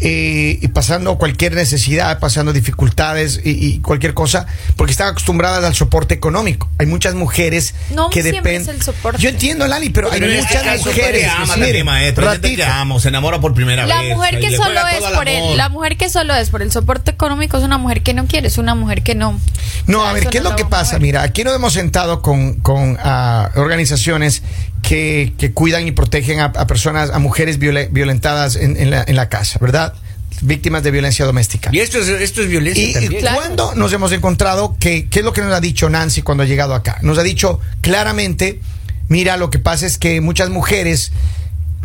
Eh, 0.00 0.58
y 0.60 0.68
pasando 0.68 1.16
cualquier 1.18 1.54
necesidad, 1.54 2.18
pasando 2.18 2.52
dificultades 2.52 3.40
y, 3.44 3.50
y 3.50 3.78
cualquier 3.80 4.12
cosa, 4.12 4.46
porque 4.76 4.90
están 4.92 5.08
acostumbradas 5.08 5.64
al 5.64 5.74
soporte 5.74 6.14
económico. 6.14 6.68
Hay 6.78 6.86
muchas 6.86 7.14
mujeres 7.14 7.74
No 7.94 8.10
que 8.10 8.22
siempre 8.22 8.52
dependen. 8.52 8.62
es 8.62 8.80
el 8.80 8.82
soporte. 8.82 9.22
Yo 9.22 9.28
entiendo, 9.30 9.66
Lali, 9.66 9.90
pero, 9.90 10.10
Pero 10.10 10.26
hay 10.26 10.32
este 10.32 10.56
muchas 10.58 10.62
caso, 10.64 10.88
mujeres. 10.88 11.26
ama, 11.28 11.54
que, 11.54 11.60
la 11.60 11.66
miren, 11.66 11.86
maestro, 11.86 12.30
ama, 12.70 13.00
se 13.00 13.08
enamora 13.08 13.40
por 13.40 13.54
primera 13.54 13.86
La 13.86 14.00
vez. 14.02 14.16
mujer 14.16 14.34
ahí 14.36 14.40
que 14.42 14.56
solo 14.56 14.80
es 14.88 15.04
por 15.16 15.28
el, 15.28 15.56
la 15.56 15.68
mujer 15.68 15.96
que 15.96 16.08
solo 16.10 16.34
es 16.34 16.50
por 16.50 16.62
el 16.62 16.72
soporte 16.72 17.12
económico 17.12 17.56
es 17.56 17.62
una 17.62 17.78
mujer 17.78 18.02
que 18.02 18.14
no 18.14 18.26
quiere, 18.26 18.48
es 18.48 18.58
una 18.58 18.74
mujer 18.74 19.02
que 19.02 19.14
no. 19.14 19.38
No, 19.86 19.98
O 19.98 20.02
sea, 20.02 20.10
a 20.10 20.12
ver, 20.14 20.26
¿qué 20.28 20.38
es 20.38 20.44
no 20.44 20.50
lo 20.50 20.56
que 20.56 20.64
pasa? 20.64 20.98
Mira, 20.98 21.22
aquí 21.22 21.44
nos 21.44 21.54
hemos 21.54 21.72
sentado 21.72 22.20
con, 22.20 22.54
con 22.54 22.98
ah, 23.02 23.50
organizaciones 23.54 24.42
que, 24.86 25.32
que 25.38 25.52
cuidan 25.52 25.86
y 25.88 25.92
protegen 25.92 26.40
a, 26.40 26.44
a 26.46 26.66
personas, 26.66 27.10
a 27.10 27.18
mujeres 27.18 27.58
viola- 27.58 27.88
violentadas 27.90 28.56
en, 28.56 28.76
en 28.76 28.90
la, 28.90 29.02
en 29.06 29.16
la 29.16 29.28
casa, 29.28 29.58
¿verdad? 29.60 29.94
Víctimas 30.42 30.82
de 30.82 30.90
violencia 30.90 31.24
doméstica. 31.24 31.70
Y 31.72 31.78
esto 31.80 31.98
es, 31.98 32.08
esto 32.08 32.42
es 32.42 32.48
violencia 32.48 32.84
Y, 32.84 32.90
y 32.90 32.92
también. 32.92 33.20
Claro. 33.20 33.36
cuando 33.38 33.74
nos 33.76 33.92
hemos 33.92 34.12
encontrado, 34.12 34.76
que, 34.78 35.08
¿qué 35.08 35.20
es 35.20 35.24
lo 35.24 35.32
que 35.32 35.40
nos 35.40 35.52
ha 35.52 35.60
dicho 35.60 35.88
Nancy 35.88 36.22
cuando 36.22 36.42
ha 36.42 36.46
llegado 36.46 36.74
acá? 36.74 36.98
Nos 37.02 37.16
ha 37.18 37.22
dicho 37.22 37.60
claramente, 37.80 38.60
mira, 39.08 39.36
lo 39.36 39.48
que 39.50 39.58
pasa 39.58 39.86
es 39.86 39.96
que 39.96 40.20
muchas 40.20 40.50
mujeres, 40.50 41.12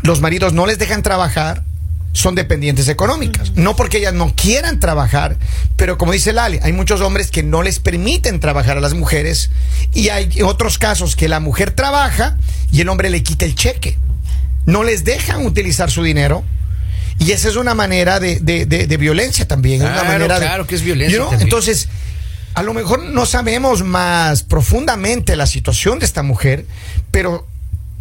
los 0.01 0.19
maridos 0.19 0.51
no 0.53 0.65
les 0.65 0.77
dejan 0.77 1.01
trabajar, 1.03 1.63
son 2.11 2.35
dependientes 2.35 2.87
económicas. 2.87 3.51
No 3.55 3.75
porque 3.75 3.97
ellas 3.97 4.13
no 4.13 4.33
quieran 4.35 4.79
trabajar, 4.79 5.37
pero 5.75 5.97
como 5.97 6.11
dice 6.11 6.33
Lali, 6.33 6.59
hay 6.63 6.73
muchos 6.73 7.01
hombres 7.01 7.29
que 7.31 7.43
no 7.43 7.61
les 7.63 7.79
permiten 7.79 8.39
trabajar 8.39 8.77
a 8.77 8.81
las 8.81 8.93
mujeres 8.93 9.51
y 9.93 10.09
hay 10.09 10.41
otros 10.41 10.77
casos 10.77 11.15
que 11.15 11.27
la 11.29 11.39
mujer 11.39 11.71
trabaja 11.71 12.37
y 12.71 12.81
el 12.81 12.89
hombre 12.89 13.09
le 13.09 13.21
quita 13.23 13.45
el 13.45 13.55
cheque. 13.55 13.97
No 14.65 14.83
les 14.83 15.03
dejan 15.03 15.45
utilizar 15.45 15.89
su 15.91 16.03
dinero. 16.03 16.43
Y 17.19 17.31
esa 17.33 17.49
es 17.49 17.57
una 17.57 17.75
manera 17.75 18.19
de, 18.21 18.39
de- 18.39 18.65
de- 18.65 18.87
de 18.87 18.97
violencia 18.97 19.45
también. 19.47 19.81
es 19.81 19.87
una 19.87 19.93
Claro, 20.01 20.07
manera 20.09 20.37
claro 20.37 20.67
que 20.67 20.75
es 20.75 20.81
violencia 20.81 21.13
You 21.17 21.21
know, 21.23 21.29
también. 21.31 21.47
Entonces, 21.47 21.89
a 22.53 22.63
lo 22.63 22.73
mejor 22.73 23.03
no 23.03 23.25
sabemos 23.25 23.83
más 23.83 24.43
profundamente 24.43 25.35
la 25.35 25.45
situación 25.45 25.99
de 25.99 26.05
esta 26.05 26.23
mujer, 26.23 26.65
pero 27.11 27.45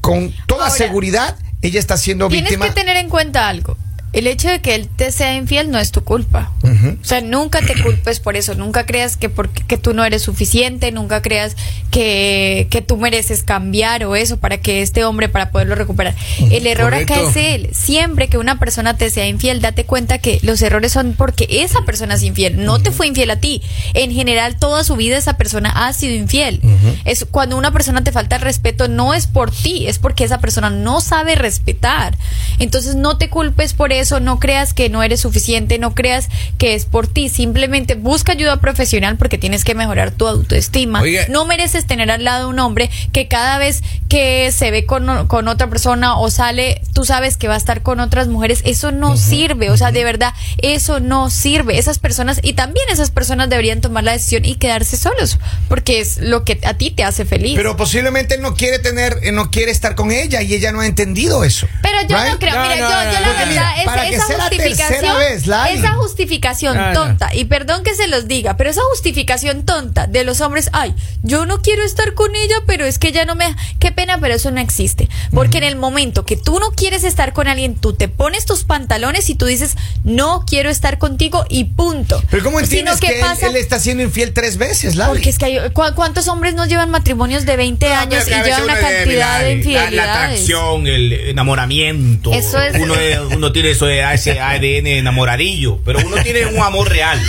con 0.01 0.33
toda 0.47 0.67
Ahora, 0.67 0.77
seguridad 0.79 1.37
ella 1.63 1.81
está 1.81 1.97
siendo 1.97 2.29
Tienes 2.29 2.49
víctima. 2.51 2.67
que 2.69 2.73
tener 2.81 2.97
en 2.97 3.09
cuenta 3.09 3.49
algo. 3.49 3.77
El 4.13 4.27
hecho 4.27 4.49
de 4.49 4.61
que 4.61 4.75
él 4.75 4.89
te 4.89 5.13
sea 5.13 5.35
infiel 5.37 5.71
no 5.71 5.79
es 5.79 5.93
tu 5.93 6.03
culpa. 6.03 6.53
O 6.63 7.05
sea, 7.05 7.21
nunca 7.21 7.61
te 7.61 7.81
culpes 7.83 8.21
por 8.21 8.37
eso. 8.37 8.55
Nunca 8.55 8.87
creas 8.87 9.17
que 9.17 9.29
porque 9.29 9.63
que 9.65 9.79
tú 9.79 9.93
no 9.93 10.05
eres 10.05 10.23
suficiente. 10.23 10.91
Nunca 10.93 11.23
creas 11.23 11.57
que, 11.91 12.69
que 12.71 12.81
tú 12.83 12.97
mereces 12.97 13.43
cambiar 13.43 14.05
o 14.05 14.17
eso 14.17 14.39
para 14.39 14.59
que 14.59 14.83
este 14.83 15.05
hombre 15.05 15.29
para 15.29 15.51
poderlo 15.51 15.75
recuperar. 15.75 16.15
El 16.51 16.67
error 16.67 16.95
acá 16.95 17.17
Correcto. 17.17 17.31
es 17.31 17.37
él. 17.37 17.71
Siempre 17.73 18.29
que 18.29 18.39
una 18.39 18.59
persona 18.59 18.97
te 18.97 19.11
sea 19.11 19.27
infiel, 19.27 19.61
date 19.61 19.85
cuenta 19.85 20.19
que 20.19 20.39
los 20.43 20.63
errores 20.63 20.93
son 20.93 21.13
porque 21.13 21.47
esa 21.51 21.83
persona 21.83 22.15
es 22.15 22.23
infiel. 22.23 22.65
No 22.65 22.81
te 22.81 22.91
fue 22.91 23.07
infiel 23.07 23.31
a 23.31 23.41
ti. 23.41 23.63
En 23.95 24.11
general, 24.13 24.57
toda 24.59 24.85
su 24.85 24.97
vida 24.97 25.17
esa 25.17 25.37
persona 25.37 25.71
ha 25.71 25.93
sido 25.93 26.15
infiel. 26.15 26.61
Es 27.05 27.27
cuando 27.31 27.57
una 27.57 27.73
persona 27.73 28.03
te 28.03 28.13
falta 28.13 28.37
el 28.37 28.43
respeto 28.43 28.89
no 28.89 29.15
es 29.15 29.27
por 29.27 29.51
ti, 29.51 29.87
es 29.87 29.99
porque 29.99 30.25
esa 30.25 30.39
persona 30.39 30.71
no 30.71 31.01
sabe 31.01 31.35
respetar. 31.35 32.17
Entonces 32.59 32.95
no 32.95 33.19
te 33.19 33.29
culpes 33.29 33.75
por 33.75 33.93
eso, 33.93 33.98
no 34.21 34.39
creas 34.39 34.75
que 34.75 34.89
no 34.89 35.03
eres 35.03 35.21
suficiente, 35.21 35.79
no 35.79 35.95
creas 35.95 36.29
que 36.59 36.75
es 36.75 36.85
por 36.85 37.07
ti. 37.07 37.29
Simplemente 37.29 37.95
busca 37.95 38.33
ayuda 38.33 38.59
profesional 38.59 39.17
porque 39.17 39.39
tienes 39.39 39.65
que 39.65 39.75
mejorar 39.75 40.11
tu 40.13 40.27
autoestima. 40.27 41.01
Oiga. 41.01 41.27
No 41.29 41.45
mereces 41.45 41.87
tener 41.87 42.11
al 42.11 42.25
lado 42.25 42.49
un 42.49 42.59
hombre 42.59 42.91
que 43.13 43.29
cada 43.29 43.59
vez 43.59 43.83
que 44.09 44.51
se 44.53 44.71
ve 44.71 44.87
con, 44.87 45.27
con 45.27 45.49
otra 45.49 45.69
persona 45.69 46.19
o 46.19 46.31
sale, 46.31 46.81
tú 46.95 47.05
sabes 47.05 47.37
que 47.37 47.49
va 47.49 47.55
a 47.55 47.59
estar 47.59 47.83
con 47.83 48.01
otras 48.01 48.29
mujeres. 48.29 48.63
Eso 48.65 48.93
no 48.93 49.17
sirve. 49.17 49.71
O 49.71 49.77
sea, 49.77 49.93
de 49.93 50.05
verdad, 50.05 50.33
eso 50.59 51.01
no 51.01 51.31
sirve. 51.31 51.79
Esas 51.79 51.99
personas, 51.99 52.41
y 52.43 52.55
también 52.55 52.87
esas 52.91 53.11
personas 53.11 53.49
deberían 53.51 53.81
tomar 53.81 54.05
la 54.05 54.13
decisión 54.13 54.45
y 54.45 54.55
quedarse 54.57 54.97
solos 54.97 55.39
porque 55.69 56.01
es 56.01 56.19
lo 56.19 56.45
que 56.45 56.59
a 56.65 56.75
ti 56.75 56.91
te 56.91 57.05
hace 57.05 57.25
feliz. 57.25 57.55
Pero 57.57 57.77
posiblemente 57.77 58.37
él 58.37 58.43
no 58.43 58.55
quiere 58.55 58.79
tener, 58.79 59.19
eh, 59.23 59.33
no 59.33 59.51
quiere 59.51 59.71
estar 59.71 59.95
con 59.95 60.11
ella 60.11 60.43
y 60.43 60.55
ella 60.55 60.73
no 60.73 60.81
ha 60.81 60.87
entendido 60.87 61.45
eso. 61.45 61.67
Pero 61.83 61.99
yo 62.09 62.17
Right? 62.17 62.33
no 62.33 62.39
creo, 62.39 62.55
No, 62.55 62.63
mira, 62.63 62.77
no, 62.77 62.81
yo, 62.81 62.89
yo 62.89 63.21
no, 63.21 63.21
la 63.21 63.29
verdad, 63.29 63.47
mira, 63.49 63.83
esa 63.89 63.97
Para 63.97 64.09
que 64.09 64.17
esa 64.17 64.27
sea 64.27 64.37
la 64.39 64.45
justificación, 64.45 64.89
tercera 64.89 65.15
vez, 65.15 65.47
Lali. 65.47 65.79
esa 65.79 65.93
justificación 65.95 66.77
Ah, 66.79 66.93
no. 66.93 67.01
tonta, 67.05 67.35
y 67.35 67.45
perdón 67.47 67.83
que 67.83 67.95
se 67.95 68.09
los 68.09 68.29
diga, 68.29 68.57
pero 68.57 68.71
esa 68.71 68.83
justificación 68.91 69.65
tonta 69.65 70.07
de 70.07 70.25
los 70.25 70.41
hombres, 70.41 70.71
ay, 70.73 70.95
yo 71.23 71.47
no 71.47 71.61
quiero 71.63 71.83
estar 71.85 72.15
con 72.15 72.35
ella, 72.37 72.57
pero 72.67 72.85
es 72.85 72.99
que 72.99 73.09
ella 73.09 73.25
no 73.25 73.35
me... 73.35 73.55
Qué 73.79 73.93
pena, 73.93 74.19
pero 74.21 74.35
eso 74.35 74.51
no 74.51 74.61
existe. 74.61 75.09
Porque 75.33 75.59
en 75.59 75.65
el 75.65 75.77
momento 75.77 76.25
que 76.25 76.37
tú 76.37 76.59
no 76.61 76.71
quieres 76.73 77.05
estar 77.05 77.33
con 77.33 77.49
alguien, 77.49 77.75
tú 77.77 77.93
te 77.95 78.09
pones 78.09 78.45
tus 78.47 78.65
pantalones 78.65 79.29
y 79.31 79.35
tú 79.35 79.47
dices, 79.47 79.77
no 80.05 80.45
quiero 80.47 80.71
estar 80.71 80.99
contigo 80.99 81.45
y 81.49 81.65
punto. 81.65 82.23
Pero 82.31 82.43
¿cómo 82.45 82.59
Sino 82.61 82.65
entiendes 82.93 83.01
que 83.01 83.09
él, 83.09 83.21
pasa- 83.21 83.47
él 83.49 83.57
está 83.57 83.79
siendo 83.81 84.03
infiel 84.03 84.33
tres 84.33 84.57
veces, 84.59 84.97
Lali? 84.97 85.11
Porque 85.13 85.31
es 85.31 85.39
que 85.39 85.45
hay, 85.47 85.71
¿cu- 85.73 85.83
¿cuántos 85.95 86.29
hombres 86.29 86.55
no 86.55 86.67
llevan 86.67 86.91
matrimonios 86.91 87.45
de 87.47 87.57
20 87.57 87.89
No, 87.89 87.95
años 87.95 88.27
y 88.27 88.31
llevan 88.31 88.63
una 88.65 88.79
cantidad 88.79 88.99
de 89.01 89.07
mirar, 89.07 89.41
La, 89.41 89.43
la 89.47 89.53
infidelidades? 89.53 90.09
atracción, 90.33 90.87
el 90.87 91.13
enamoramiento. 91.13 92.33
Eso 92.33 92.61
es- 92.61 92.77
Uno, 92.81 92.95
es- 92.95 93.19
uno 93.35 93.53
tiene 93.53 93.75
eso, 93.79 93.87
de 93.87 94.15
ese 94.15 94.41
ADN 94.41 94.87
enamoradillo, 94.87 95.81
pero 95.85 95.99
uno 96.01 96.17
tiene 96.23 96.47
un 96.47 96.59
amor 96.61 96.89
real. 96.89 97.21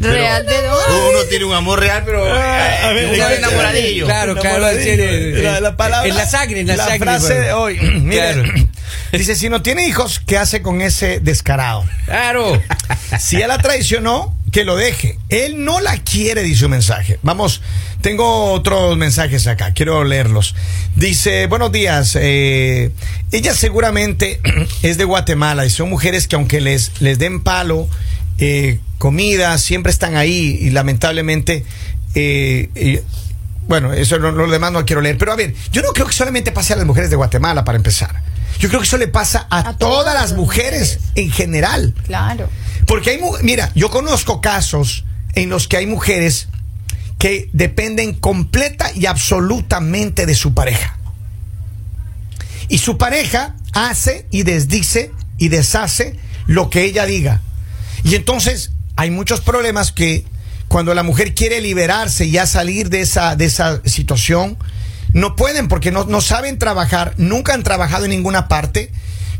Pero 0.00 0.12
Real 0.14 0.44
de 0.46 0.62
dos. 0.62 0.82
Uno 0.88 1.22
tiene 1.28 1.44
un 1.44 1.54
amor 1.54 1.78
real, 1.80 2.02
pero 2.04 2.24
Ah, 2.24 2.88
a 2.88 2.92
ver, 2.92 3.04
uno 3.06 3.12
¿de 3.28 3.32
es 3.34 3.38
enamoradillo. 3.38 4.04
Claro, 4.06 4.34
claro. 4.36 4.56
Enamoradillo. 4.66 4.96
tiene- 4.96 5.42
La- 5.42 5.60
la 5.60 5.76
palabra- 5.76 6.08
en 6.08 6.16
la 6.16 6.26
sangre, 6.26 6.60
en 6.60 6.66
la, 6.66 6.76
la 6.76 6.84
sangre. 6.86 6.98
frase 7.00 7.34
bueno. 7.34 7.44
de 7.46 7.52
hoy. 7.52 8.02
Claro. 8.10 8.42
Dice, 9.12 9.36
si 9.36 9.48
no 9.48 9.62
tiene 9.62 9.86
hijos, 9.86 10.20
¿qué 10.26 10.38
hace 10.38 10.62
con 10.62 10.80
ese 10.80 11.20
descarado? 11.20 11.84
Claro. 12.06 12.60
Si 13.20 13.36
ella 13.36 13.46
la 13.48 13.58
traicionó, 13.58 14.34
que 14.52 14.64
lo 14.64 14.76
deje. 14.76 15.18
Él 15.30 15.64
no 15.64 15.80
la 15.80 15.96
quiere, 15.98 16.42
dice 16.42 16.66
un 16.66 16.72
mensaje. 16.72 17.18
Vamos, 17.22 17.62
tengo 18.02 18.52
otros 18.52 18.96
mensajes 18.96 19.46
acá, 19.48 19.72
quiero 19.72 20.04
leerlos. 20.04 20.54
Dice, 20.94 21.46
buenos 21.46 21.72
días, 21.72 22.16
eh, 22.20 22.92
ella 23.32 23.54
seguramente 23.54 24.40
es 24.82 24.98
de 24.98 25.04
Guatemala 25.04 25.66
y 25.66 25.70
son 25.70 25.88
mujeres 25.90 26.28
que 26.28 26.36
aunque 26.36 26.60
les, 26.60 26.92
les 27.00 27.18
den 27.18 27.42
palo, 27.42 27.88
eh, 28.38 28.78
comida, 28.98 29.56
siempre 29.58 29.90
están 29.90 30.14
ahí 30.16 30.58
y 30.60 30.70
lamentablemente... 30.70 31.64
eh, 32.14 33.02
bueno, 33.68 33.92
eso 33.92 34.18
lo, 34.18 34.32
lo 34.32 34.50
demás 34.50 34.72
no 34.72 34.84
quiero 34.84 35.00
leer. 35.00 35.16
Pero 35.16 35.32
a 35.32 35.36
ver, 35.36 35.54
yo 35.70 35.82
no 35.82 35.92
creo 35.92 36.06
que 36.06 36.12
solamente 36.12 36.50
pase 36.52 36.72
a 36.72 36.76
las 36.76 36.84
mujeres 36.84 37.10
de 37.10 37.16
Guatemala 37.16 37.64
para 37.64 37.76
empezar. 37.76 38.20
Yo 38.58 38.68
creo 38.68 38.80
que 38.80 38.86
eso 38.86 38.98
le 38.98 39.08
pasa 39.08 39.46
a, 39.50 39.70
A 39.70 39.78
todas, 39.78 40.14
las 40.14 40.32
mujeres, 40.34 40.98
mujeres. 40.98 40.98
en 41.14 41.30
general. 41.30 41.94
Claro. 42.06 42.50
Porque 42.86 43.10
hay, 43.10 43.20
mira, 43.42 43.70
yo 43.74 43.90
conozco 43.90 44.40
casos 44.40 45.04
en 45.34 45.48
los 45.48 45.68
que 45.68 45.76
hay 45.76 45.86
mujeres 45.86 46.48
que 47.18 47.48
dependen 47.52 48.14
completa 48.14 48.90
y 48.94 49.06
absolutamente 49.06 50.26
de 50.26 50.34
su 50.34 50.54
pareja. 50.54 50.98
Y 52.68 52.78
su 52.78 52.98
pareja 52.98 53.54
hace 53.72 54.26
y 54.30 54.42
desdice 54.42 55.12
y 55.38 55.48
deshace 55.48 56.16
lo 56.46 56.70
que 56.70 56.84
ella 56.84 57.06
diga. 57.06 57.40
Y 58.04 58.14
entonces 58.14 58.72
hay 58.96 59.10
muchos 59.10 59.40
problemas 59.40 59.92
que 59.92 60.24
cuando 60.68 60.94
la 60.94 61.02
mujer 61.02 61.34
quiere 61.34 61.60
liberarse 61.60 62.24
y 62.24 62.32
ya 62.32 62.46
salir 62.46 62.88
de 62.88 63.02
esa, 63.02 63.36
de 63.36 63.44
esa 63.44 63.82
situación, 63.84 64.56
no 65.12 65.36
pueden 65.36 65.68
porque 65.68 65.90
no, 65.90 66.04
no 66.04 66.20
saben 66.20 66.58
trabajar, 66.58 67.14
nunca 67.18 67.54
han 67.54 67.62
trabajado 67.62 68.04
en 68.06 68.10
ninguna 68.10 68.48
parte, 68.48 68.90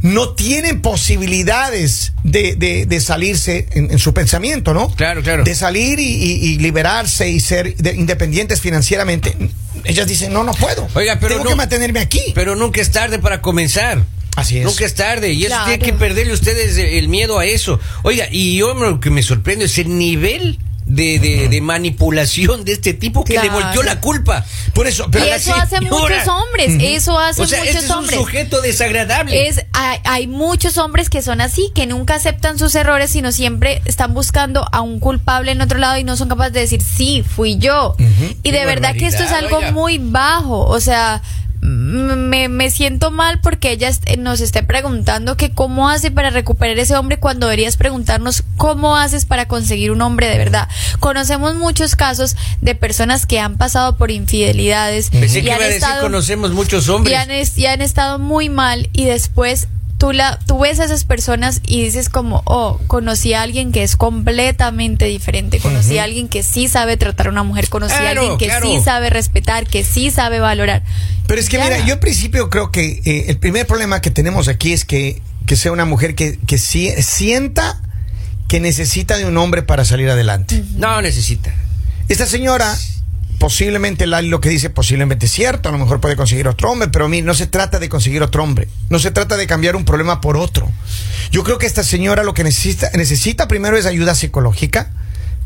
no 0.02 0.30
tienen 0.34 0.80
posibilidades 0.82 2.12
de, 2.24 2.56
de- 2.56 2.86
de 2.86 3.00
salirse 3.00 3.68
en, 3.72 3.90
en 3.90 3.98
su 3.98 4.12
pensamiento, 4.12 4.74
¿no? 4.74 4.88
Claro, 4.94 5.22
claro. 5.22 5.44
De 5.44 5.54
salir 5.54 5.98
y, 6.00 6.04
y- 6.04 6.32
y 6.54 6.58
liberarse 6.58 7.28
y 7.30 7.40
ser 7.40 7.76
de- 7.76 7.94
independientes 7.94 8.60
financieramente. 8.60 9.36
Ellas 9.84 10.06
dicen, 10.06 10.32
no, 10.32 10.44
no 10.44 10.52
puedo. 10.54 10.86
Oiga, 10.94 11.18
pero 11.20 11.34
Tengo 11.34 11.44
no- 11.44 11.50
que 11.50 11.56
mantenerme 11.56 12.00
aquí. 12.00 12.20
Pero 12.34 12.56
nunca 12.56 12.80
es 12.80 12.90
tarde 12.90 13.18
para 13.18 13.40
comenzar. 13.40 14.04
Así 14.36 14.58
es. 14.58 14.64
Nunca 14.64 14.84
es 14.86 14.94
tarde. 14.94 15.32
Y 15.32 15.40
eso 15.44 15.48
Claro. 15.54 15.64
tiene 15.66 15.84
que 15.84 15.92
perderle 15.92 16.32
ustedes 16.32 16.76
el 16.78 17.08
miedo 17.08 17.38
a 17.38 17.44
eso. 17.46 17.78
Oiga, 18.02 18.26
y 18.30 18.56
yo 18.56 18.74
lo 18.74 18.98
que 19.00 19.10
me 19.10 19.22
sorprende 19.22 19.66
es 19.66 19.76
el 19.78 19.98
nivel 19.98 20.58
de, 20.94 21.18
de- 21.18 21.48
de 21.48 21.60
manipulación 21.60 22.64
de 22.64 22.72
este 22.72 22.92
tipo 22.94 23.24
que 23.24 23.38
le 23.38 23.48
volteó 23.48 23.82
la 23.82 24.00
culpa. 24.00 24.44
Por 24.74 24.86
eso, 24.86 25.06
pero 25.10 25.24
eso 25.24 25.54
hace 25.54 25.78
señora. 25.78 25.96
muchos 25.96 26.28
hombres, 26.28 26.76
eso 26.80 27.18
hace 27.18 27.42
O 27.42 27.46
sea, 27.46 27.60
muchos 27.60 27.74
este 27.76 27.86
es 27.86 27.90
un 27.96 28.08
sujeto 28.10 28.60
desagradable. 28.60 29.48
Es, 29.48 29.64
hay, 29.72 29.98
hay 30.04 30.26
muchos 30.26 30.76
hombres 30.78 31.08
que 31.10 31.22
son 31.22 31.40
así, 31.40 31.70
que 31.74 31.86
nunca 31.86 32.14
aceptan 32.16 32.58
sus 32.58 32.74
errores, 32.74 33.10
sino 33.10 33.32
siempre 33.32 33.80
están 33.86 34.12
buscando 34.14 34.66
a 34.72 34.80
un 34.82 35.00
culpable 35.00 35.52
en 35.52 35.60
otro 35.62 35.78
lado 35.78 35.96
y 35.98 36.04
no 36.04 36.16
son 36.16 36.28
capaces 36.28 36.52
de 36.52 36.60
decir, 36.60 36.82
sí, 36.82 37.22
fui 37.26 37.56
yo. 37.58 37.96
Y 38.42 38.50
de 38.50 38.64
verdad 38.66 38.94
que 38.94 39.06
esto 39.06 39.22
es 39.24 39.32
algo 39.32 39.58
oiga. 39.58 39.72
muy 39.72 39.98
bajo. 39.98 40.64
O 40.66 40.80
sea, 40.80 41.22
me, 41.62 42.48
me 42.48 42.70
siento 42.70 43.10
mal 43.12 43.40
porque 43.40 43.70
ella 43.70 43.88
est- 43.88 44.16
nos 44.18 44.40
esté 44.40 44.62
preguntando 44.64 45.36
que 45.36 45.50
cómo 45.52 45.88
hace 45.88 46.10
para 46.10 46.30
recuperar 46.30 46.76
ese 46.78 46.96
hombre 46.96 47.18
cuando 47.18 47.46
deberías 47.46 47.76
preguntarnos 47.76 48.42
cómo 48.56 48.96
haces 48.96 49.24
para 49.26 49.46
conseguir 49.46 49.92
un 49.92 50.02
hombre 50.02 50.26
de 50.28 50.38
verdad. 50.38 50.68
Conocemos 50.98 51.54
muchos 51.54 51.94
casos 51.94 52.36
de 52.60 52.74
personas 52.74 53.26
que 53.26 53.38
han 53.38 53.56
pasado 53.58 53.96
por 53.96 54.10
infidelidades 54.10 55.10
Pensé 55.10 55.38
y 55.38 55.42
que 55.44 55.52
han 55.52 55.58
iba 55.58 55.64
a 55.64 55.68
decir 55.68 55.82
estado 55.84 56.02
conocemos 56.02 56.50
muchos 56.52 56.86
y 56.88 56.90
hombres. 56.90 57.18
han, 57.18 57.30
y 57.30 57.66
han 57.66 57.80
estado 57.80 58.18
muy 58.18 58.48
mal 58.48 58.88
y 58.92 59.04
después 59.04 59.68
tú, 60.02 60.10
la, 60.10 60.36
tú 60.48 60.58
ves 60.58 60.80
a 60.80 60.84
esas 60.86 61.04
personas 61.04 61.60
y 61.64 61.84
dices 61.84 62.08
como, 62.08 62.42
oh, 62.44 62.80
conocí 62.88 63.34
a 63.34 63.42
alguien 63.42 63.70
que 63.70 63.84
es 63.84 63.94
completamente 63.94 65.04
diferente, 65.04 65.60
conocí 65.60 65.98
a 65.98 66.02
alguien 66.02 66.26
que 66.26 66.42
sí 66.42 66.66
sabe 66.66 66.96
tratar 66.96 67.28
a 67.28 67.30
una 67.30 67.44
mujer, 67.44 67.68
conocí 67.68 67.94
a 67.94 68.10
alguien 68.10 68.36
que 68.36 68.46
claro. 68.46 68.66
sí 68.66 68.80
sabe 68.84 69.10
respetar, 69.10 69.64
que 69.64 69.84
sí 69.84 70.10
sabe 70.10 70.40
valorar. 70.40 70.82
Pero 71.28 71.40
es 71.40 71.48
que 71.48 71.56
mira, 71.60 71.86
yo 71.86 71.94
en 71.94 72.00
principio 72.00 72.50
creo 72.50 72.72
que 72.72 73.00
eh, 73.04 73.26
el 73.28 73.38
primer 73.38 73.64
problema 73.64 74.00
que 74.00 74.10
tenemos 74.10 74.48
aquí 74.48 74.72
es 74.72 74.84
que, 74.84 75.22
que 75.46 75.54
sea 75.54 75.70
una 75.70 75.84
mujer 75.84 76.16
que, 76.16 76.36
que 76.48 76.58
si- 76.58 76.90
sienta 77.00 77.80
que 78.48 78.58
necesita 78.58 79.16
de 79.18 79.24
un 79.26 79.36
hombre 79.36 79.62
para 79.62 79.84
salir 79.84 80.10
adelante. 80.10 80.64
No 80.74 81.00
necesita. 81.00 81.54
Esta 82.08 82.26
señora, 82.26 82.76
posiblemente 83.42 84.06
lo 84.06 84.40
que 84.40 84.50
dice, 84.50 84.70
posiblemente 84.70 85.26
es 85.26 85.32
cierto, 85.32 85.68
a 85.68 85.72
lo 85.72 85.78
mejor 85.78 86.00
puede 86.00 86.14
conseguir 86.14 86.46
otro 86.46 86.70
hombre, 86.70 86.86
pero 86.92 87.06
a 87.06 87.08
mí 87.08 87.22
no 87.22 87.34
se 87.34 87.48
trata 87.48 87.80
de 87.80 87.88
conseguir 87.88 88.22
otro 88.22 88.44
hombre, 88.44 88.68
no 88.88 89.00
se 89.00 89.10
trata 89.10 89.36
de 89.36 89.48
cambiar 89.48 89.74
un 89.74 89.84
problema 89.84 90.20
por 90.20 90.36
otro. 90.36 90.70
Yo 91.32 91.42
creo 91.42 91.58
que 91.58 91.66
esta 91.66 91.82
señora 91.82 92.22
lo 92.22 92.34
que 92.34 92.44
necesita, 92.44 92.88
necesita 92.94 93.48
primero 93.48 93.76
es 93.76 93.84
ayuda 93.84 94.14
psicológica, 94.14 94.92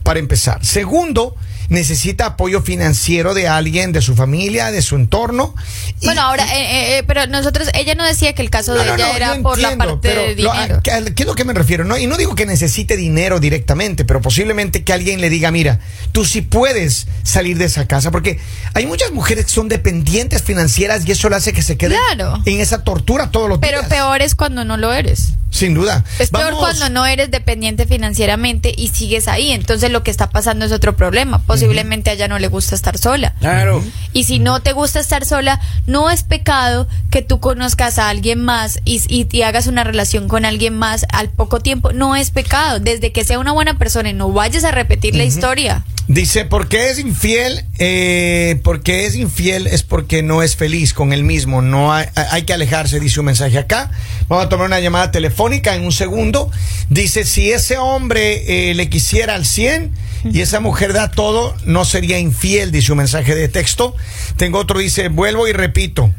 para 0.07 0.21
empezar. 0.21 0.65
Segundo, 0.65 1.35
necesita 1.69 2.27
apoyo 2.27 2.63
financiero 2.63 3.35
de 3.35 3.49
alguien, 3.49 3.91
de 3.91 4.01
su 4.01 4.15
familia, 4.15 4.71
de 4.71 4.81
su 4.83 4.95
entorno. 4.95 5.53
Y- 6.01 6.07
Bueno, 6.07 6.23
ahora, 6.23 6.45
eh, 6.45 6.61
eh, 6.61 6.99
eh, 6.99 7.05
pero 7.09 7.27
nosotros, 7.27 7.69
ella 7.75 7.97
no 7.97 8.05
decía 8.05 8.33
que 8.33 8.41
el 8.43 8.51
caso 8.51 8.73
no, 8.77 8.79
de 8.85 8.85
ella 8.95 8.97
no, 9.09 9.17
era 9.17 9.37
por 9.43 9.59
la 9.59 9.77
parte 9.77 9.99
pero 10.09 10.23
de 10.23 10.37
lo- 10.37 10.53
dinero. 10.53 10.81
¿qué, 10.85 11.13
qué 11.17 11.23
es 11.25 11.27
lo 11.27 11.35
que 11.35 11.45
me 11.45 11.53
refiero? 11.55 11.85
No, 11.85 11.99
y 11.99 12.07
no 12.07 12.17
digo 12.17 12.37
que 12.37 12.47
necesite 12.47 12.97
dinero 12.97 13.41
directamente, 13.41 14.05
pero 14.05 14.21
posiblemente 14.23 14.85
que 14.85 14.93
alguien 14.93 15.21
le 15.21 15.29
diga, 15.29 15.51
mira, 15.51 15.81
tú 16.13 16.25
sí 16.25 16.41
puedes 16.41 17.09
salir 17.25 17.59
de 17.59 17.65
esa 17.65 17.89
casa, 17.89 18.13
porque 18.13 18.39
hay 18.75 18.87
muchas 18.87 19.11
mujeres 19.11 19.47
que 19.47 19.51
son 19.51 19.69
dependientes 19.69 20.43
financieras 20.43 21.03
y 21.05 21.11
eso 21.11 21.29
le 21.29 21.35
hace 21.35 21.53
que 21.53 21.63
se 21.63 21.77
queden 21.77 21.99
Claro. 22.15 22.41
en 22.47 22.61
esa 22.61 22.85
tortura 22.85 23.33
todos 23.33 23.49
los 23.49 23.59
Pero 23.59 23.79
días. 23.81 23.91
peor 23.91 24.23
es 24.23 24.37
cuando 24.37 24.65
no 24.65 24.77
lo 24.77 24.93
eres. 24.93 25.31
Sin 25.51 25.73
duda. 25.75 26.05
Es 26.19 26.31
peor 26.31 26.53
cuando 26.59 26.89
no 26.91 27.07
eres 27.07 27.31
dependiente 27.31 27.87
financieramente 27.87 28.75
y 28.77 28.89
sigues 28.89 29.27
ahí. 29.29 29.53
Entonces 29.53 29.91
lo 29.91 30.03
que 30.03 30.11
está 30.11 30.29
pasando 30.29 30.65
es 30.67 30.73
otro 30.73 30.97
problema. 30.97 31.39
Posiblemente 31.43 32.11
a 32.11 32.13
ella 32.13 32.29
no 32.29 32.39
le 32.39 32.49
gusta 32.49 32.75
estar 32.75 32.99
sola. 32.99 33.35
Claro. 33.41 33.83
Y 34.13 34.25
si 34.25 34.39
no 34.39 34.61
te 34.61 34.73
gusta 34.73 35.01
estar 35.01 35.25
sola, 35.25 35.61
no 35.87 36.11
es 36.11 36.25
pecado 36.25 36.89
que 37.11 37.23
tú 37.23 37.41
conozcas 37.41 37.99
a 37.99 38.09
alguien 38.11 38.45
más 38.45 38.81
y, 38.85 39.01
y- 39.09 39.27
y 39.31 39.43
hagas 39.43 39.67
una 39.67 39.83
relación 39.85 40.29
con 40.29 40.45
alguien 40.45 40.77
más 40.77 41.07
al 41.11 41.31
poco 41.31 41.61
tiempo. 41.61 41.93
No 41.93 42.17
es 42.17 42.31
pecado. 42.31 42.79
Desde 42.79 43.13
que 43.13 43.25
sea 43.25 43.39
una 43.39 43.53
buena 43.53 43.79
persona 43.79 44.11
y 44.11 44.13
no 44.13 44.31
vayas 44.33 44.65
a 44.65 44.73
repetir 44.73 45.15
la 45.15 45.25
historia. 45.25 45.85
Dice, 46.09 46.45
¿por 46.45 46.69
qué 46.69 46.91
es 46.91 47.01
infiel? 47.01 47.65
Eh, 47.79 48.61
porque 48.63 49.07
es 49.07 49.17
infiel 49.17 49.67
es 49.67 49.83
porque 49.83 50.23
no 50.23 50.45
es 50.45 50.55
feliz 50.55 50.95
con 50.95 51.13
él 51.13 51.25
mismo. 51.25 51.63
No 51.63 51.93
hay, 51.93 52.07
hay 52.15 52.43
que 52.45 52.53
alejarse, 52.53 53.01
dice 53.01 53.19
un 53.19 53.27
mensaje 53.27 53.59
acá. 53.59 53.91
Vamos 54.29 54.47
a 54.47 54.49
tomar 54.49 54.67
una 54.67 54.79
llamada 54.79 55.11
telefónica 55.11 55.75
en 55.75 55.85
un 55.85 55.91
segundo. 55.91 56.51
Dice, 56.91 57.25
si 57.25 57.51
ese 57.51 57.79
hombre 57.79 58.71
eh, 58.71 58.75
le 58.75 58.89
quisiera 58.89 59.35
al 59.35 59.45
100 59.45 59.91
y 60.33 60.43
esa 60.43 60.61
mujer 60.61 60.93
da 60.93 61.11
todo, 61.11 61.57
no 61.65 61.85
sería 61.85 62.21
infiel, 62.21 62.71
dice 62.71 62.93
un 62.93 62.99
mensaje 62.99 63.35
de 63.35 63.49
texto. 63.49 63.97
Tengo 64.37 64.61
otro, 64.61 64.79
dice, 64.79 65.09
vuelvo 65.09 65.49
y 65.49 65.53
repito, 65.53 66.13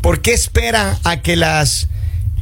¿por 0.00 0.22
qué 0.22 0.32
espera 0.32 0.98
a 1.04 1.20
que 1.20 1.36
las 1.36 1.88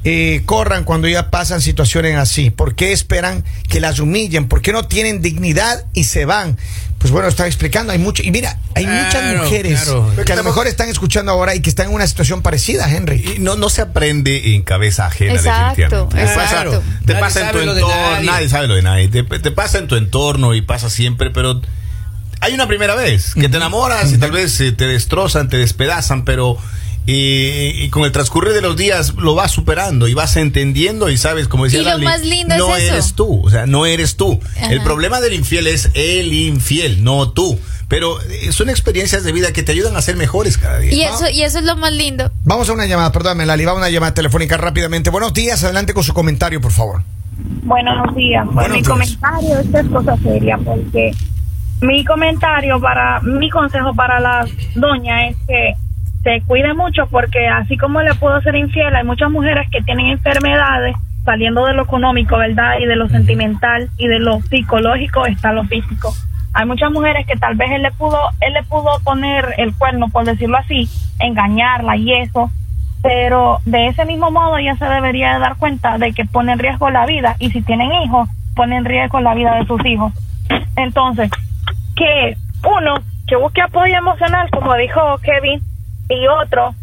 eh, 0.04 0.42
corran 0.46 0.84
cuando 0.84 1.08
ya 1.08 1.30
pasan 1.30 1.60
situaciones 1.60 2.16
así? 2.16 2.50
¿Por 2.50 2.74
qué 2.74 2.92
esperan 2.92 3.44
que 3.68 3.80
las 3.80 3.98
humillen? 4.00 4.48
¿Por 4.48 4.62
qué 4.62 4.72
no 4.72 4.84
tienen 4.86 5.22
dignidad 5.22 5.84
y 5.92 6.04
se 6.04 6.24
van? 6.24 6.58
Pues 6.98 7.10
bueno, 7.10 7.26
estaba 7.26 7.48
explicando, 7.48 7.92
hay 7.92 7.98
mucho, 7.98 8.22
y 8.22 8.30
mira, 8.30 8.58
hay 8.76 8.86
muchas 8.86 9.36
mujeres 9.36 9.82
claro. 9.82 10.12
que 10.24 10.32
a 10.32 10.36
lo 10.36 10.44
mejor 10.44 10.68
están 10.68 10.88
escuchando 10.88 11.32
ahora 11.32 11.52
y 11.56 11.60
que 11.60 11.68
están 11.68 11.88
en 11.88 11.94
una 11.94 12.06
situación 12.06 12.42
parecida, 12.42 12.88
Henry. 12.88 13.34
Y 13.36 13.40
no, 13.40 13.56
no 13.56 13.68
se 13.70 13.82
aprende 13.82 14.54
en 14.54 14.62
cabeza 14.62 15.06
ajena, 15.06 15.32
Exacto, 15.32 16.08
definitivamente. 16.08 16.16
Te 16.16 16.34
pasa, 16.36 16.62
exacto. 16.62 16.82
te 17.04 17.12
Nadie 17.12 17.20
pasa 17.20 17.40
en 17.40 17.52
tu 17.52 17.58
entorno, 17.58 18.10
nadie. 18.12 18.26
nadie. 18.26 18.48
sabe 18.48 18.68
lo 18.68 18.74
de 18.76 18.82
nadie. 18.82 19.08
Te, 19.08 19.24
te 19.24 19.50
pasa 19.50 19.78
en 19.78 19.88
tu 19.88 19.96
entorno 19.96 20.54
y 20.54 20.62
pasa 20.62 20.90
siempre, 20.90 21.30
pero 21.30 21.60
hay 22.40 22.54
una 22.54 22.68
primera 22.68 22.94
vez 22.94 23.34
que 23.34 23.48
te 23.48 23.56
enamoras 23.56 24.12
y 24.12 24.18
tal 24.18 24.30
vez 24.30 24.60
eh, 24.60 24.70
te 24.70 24.86
destrozan, 24.86 25.48
te 25.48 25.56
despedazan, 25.56 26.24
pero 26.24 26.56
y, 27.06 27.82
y 27.84 27.88
con 27.90 28.04
el 28.04 28.12
transcurrir 28.12 28.52
de 28.52 28.62
los 28.62 28.76
días 28.76 29.14
lo 29.14 29.34
vas 29.34 29.50
superando 29.50 30.06
y 30.08 30.14
vas 30.14 30.36
entendiendo 30.36 31.10
y 31.10 31.16
sabes, 31.16 31.48
como 31.48 31.64
decía 31.64 31.80
Y 31.80 31.84
lo 31.84 31.90
Lali, 31.90 32.04
más 32.04 32.22
lindo 32.22 32.56
no 32.56 32.76
es 32.76 32.84
eso. 32.84 32.92
eres 32.94 33.14
tú, 33.14 33.42
o 33.44 33.50
sea, 33.50 33.66
no 33.66 33.86
eres 33.86 34.16
tú. 34.16 34.40
Ajá. 34.56 34.72
El 34.72 34.82
problema 34.82 35.20
del 35.20 35.32
infiel 35.34 35.66
es 35.66 35.90
el 35.94 36.32
infiel, 36.32 37.02
no 37.02 37.30
tú. 37.30 37.58
Pero 37.88 38.22
eh, 38.22 38.52
son 38.52 38.70
experiencias 38.70 39.22
de 39.22 39.32
vida 39.32 39.52
que 39.52 39.62
te 39.62 39.72
ayudan 39.72 39.96
a 39.96 40.02
ser 40.02 40.16
mejores 40.16 40.56
cada 40.56 40.78
día. 40.78 40.92
Y 40.94 41.02
eso, 41.02 41.28
y 41.28 41.42
eso 41.42 41.58
es 41.58 41.64
lo 41.64 41.76
más 41.76 41.92
lindo. 41.92 42.30
Vamos 42.44 42.68
a 42.70 42.72
una 42.72 42.86
llamada, 42.86 43.12
perdóname, 43.12 43.44
Lali, 43.44 43.64
vamos 43.66 43.80
a 43.80 43.86
una 43.86 43.90
llamada 43.90 44.14
telefónica 44.14 44.56
rápidamente. 44.56 45.10
Buenos 45.10 45.34
días, 45.34 45.62
adelante 45.62 45.92
con 45.92 46.02
su 46.02 46.14
comentario, 46.14 46.60
por 46.60 46.72
favor. 46.72 47.02
Buenos 47.64 48.14
días. 48.14 48.46
Pues 48.52 48.70
mi 48.70 48.82
comentario 48.82 49.58
es 49.58 49.86
cosa 49.90 50.16
seria 50.22 50.56
porque 50.58 51.10
mi 51.80 52.04
comentario 52.04 52.80
para 52.80 53.20
mi 53.20 53.50
consejo 53.50 53.92
para 53.94 54.20
la 54.20 54.46
doña 54.74 55.28
es 55.28 55.36
que 55.46 55.74
se 56.22 56.40
cuide 56.46 56.74
mucho 56.74 57.06
porque 57.10 57.48
así 57.48 57.76
como 57.76 58.00
le 58.00 58.14
puedo 58.14 58.40
ser 58.42 58.54
infiel, 58.54 58.94
hay 58.94 59.04
muchas 59.04 59.30
mujeres 59.30 59.68
que 59.70 59.82
tienen 59.82 60.06
enfermedades 60.06 60.96
saliendo 61.24 61.66
de 61.66 61.74
lo 61.74 61.84
económico, 61.84 62.36
¿verdad? 62.36 62.78
Y 62.80 62.86
de 62.86 62.96
lo 62.96 63.08
sentimental 63.08 63.88
y 63.96 64.08
de 64.08 64.18
lo 64.18 64.40
psicológico 64.42 65.26
está 65.26 65.52
lo 65.52 65.64
físico. 65.64 66.12
Hay 66.54 66.66
muchas 66.66 66.90
mujeres 66.90 67.26
que 67.26 67.36
tal 67.36 67.56
vez 67.56 67.70
él 67.70 67.82
le 67.82 67.92
pudo 67.92 68.18
él 68.40 68.52
le 68.52 68.62
pudo 68.64 68.98
poner 69.04 69.54
el 69.58 69.74
cuerno, 69.74 70.08
por 70.08 70.24
decirlo 70.24 70.58
así, 70.58 70.88
engañarla 71.18 71.96
y 71.96 72.12
eso, 72.12 72.50
pero 73.02 73.58
de 73.64 73.88
ese 73.88 74.04
mismo 74.04 74.30
modo 74.30 74.58
ella 74.58 74.76
se 74.76 74.84
debería 74.84 75.34
de 75.34 75.40
dar 75.40 75.56
cuenta 75.56 75.98
de 75.98 76.12
que 76.12 76.24
pone 76.24 76.52
en 76.52 76.58
riesgo 76.58 76.90
la 76.90 77.06
vida 77.06 77.36
y 77.38 77.50
si 77.50 77.62
tienen 77.62 77.90
hijos, 78.04 78.28
pone 78.54 78.76
en 78.76 78.84
riesgo 78.84 79.20
la 79.20 79.34
vida 79.34 79.56
de 79.56 79.66
sus 79.66 79.84
hijos. 79.86 80.12
Entonces, 80.76 81.30
que 81.96 82.36
uno, 82.64 82.94
que 83.26 83.36
busque 83.36 83.62
apoyo 83.62 83.96
emocional, 83.96 84.48
como 84.50 84.74
dijo 84.76 85.18
Kevin, 85.22 85.60
y 86.08 86.26
otro, 86.26 86.74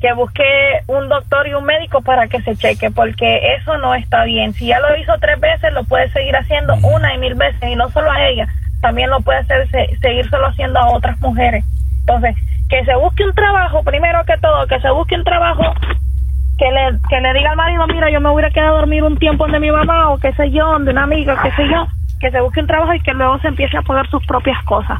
que 0.00 0.12
busque 0.12 0.44
un 0.86 1.08
doctor 1.08 1.46
y 1.48 1.54
un 1.54 1.64
médico 1.64 2.00
para 2.02 2.28
que 2.28 2.40
se 2.42 2.56
cheque, 2.56 2.90
porque 2.90 3.54
eso 3.56 3.76
no 3.78 3.94
está 3.94 4.24
bien. 4.24 4.54
Si 4.54 4.66
ya 4.66 4.78
lo 4.80 4.96
hizo 4.96 5.12
tres 5.20 5.40
veces, 5.40 5.72
lo 5.72 5.84
puede 5.84 6.08
seguir 6.10 6.36
haciendo 6.36 6.74
una 6.82 7.14
y 7.14 7.18
mil 7.18 7.34
veces, 7.34 7.62
y 7.68 7.74
no 7.74 7.88
solo 7.90 8.10
a 8.10 8.24
ella, 8.26 8.46
también 8.80 9.10
lo 9.10 9.20
puede 9.20 9.40
hacer 9.40 9.68
se- 9.70 9.96
seguir 9.98 10.28
solo 10.30 10.46
haciendo 10.46 10.78
a 10.78 10.90
otras 10.92 11.18
mujeres. 11.20 11.64
Entonces, 12.00 12.36
que 12.68 12.84
se 12.84 12.94
busque 12.96 13.24
un 13.24 13.34
trabajo, 13.34 13.82
primero 13.82 14.24
que 14.24 14.36
todo, 14.38 14.66
que 14.66 14.78
se 14.80 14.90
busque 14.90 15.16
un 15.16 15.24
trabajo 15.24 15.74
que 16.58 16.70
le, 16.70 16.98
que 17.08 17.20
le 17.20 17.32
diga 17.34 17.50
al 17.50 17.56
marido, 17.56 17.86
mira, 17.86 18.10
yo 18.10 18.20
me 18.20 18.30
voy 18.30 18.44
a 18.44 18.50
quedar 18.50 18.68
a 18.68 18.72
dormir 18.72 19.02
un 19.02 19.16
tiempo 19.16 19.44
donde 19.44 19.60
mi 19.60 19.70
mamá 19.70 20.10
o 20.10 20.18
qué 20.18 20.32
sé 20.34 20.50
yo, 20.50 20.66
donde 20.72 20.90
una 20.92 21.04
amiga, 21.04 21.36
qué 21.42 21.50
sé 21.52 21.68
yo, 21.68 21.86
que 22.20 22.30
se 22.30 22.40
busque 22.40 22.60
un 22.60 22.66
trabajo 22.66 22.94
y 22.94 23.00
que 23.00 23.12
luego 23.14 23.38
se 23.40 23.48
empiece 23.48 23.76
a 23.76 23.82
pagar 23.82 24.08
sus 24.10 24.24
propias 24.26 24.60
cosas. 24.64 24.98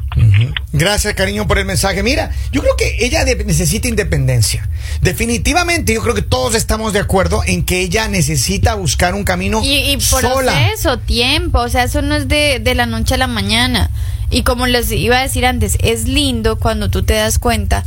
Gracias, 0.73 1.15
cariño, 1.15 1.47
por 1.49 1.59
el 1.59 1.65
mensaje. 1.65 2.03
Mira, 2.03 2.31
yo 2.53 2.61
creo 2.61 2.77
que 2.77 2.97
ella 3.01 3.25
necesita 3.25 3.89
independencia. 3.89 4.69
Definitivamente, 5.01 5.95
yo 5.95 6.03
creo 6.03 6.15
que 6.15 6.23
todos 6.23 6.55
estamos 6.55 6.93
de 6.93 6.99
acuerdo 7.01 7.43
en 7.47 7.65
que 7.65 7.81
ella 7.81 8.07
necesita 8.09 8.75
buscar 8.75 9.15
un 9.15 9.25
camino 9.25 9.63
Y, 9.65 9.93
y 9.95 10.01
sola. 10.01 10.53
proceso, 10.53 10.99
tiempo, 10.99 11.61
o 11.61 11.69
sea, 11.71 11.85
eso 11.85 12.03
no 12.03 12.15
es 12.17 12.29
de, 12.29 12.61
de 12.63 12.75
la 12.75 12.85
noche 12.87 13.15
a 13.15 13.19
la 13.19 13.27
mañana. 13.27 13.91
Y 14.31 14.43
como 14.43 14.67
les 14.67 14.91
iba 14.93 15.19
a 15.19 15.23
decir 15.23 15.47
antes, 15.47 15.79
es 15.83 16.05
lindo 16.07 16.59
cuando 16.59 16.91
tú 16.91 17.03
te 17.03 17.15
das 17.15 17.39
cuenta 17.39 17.85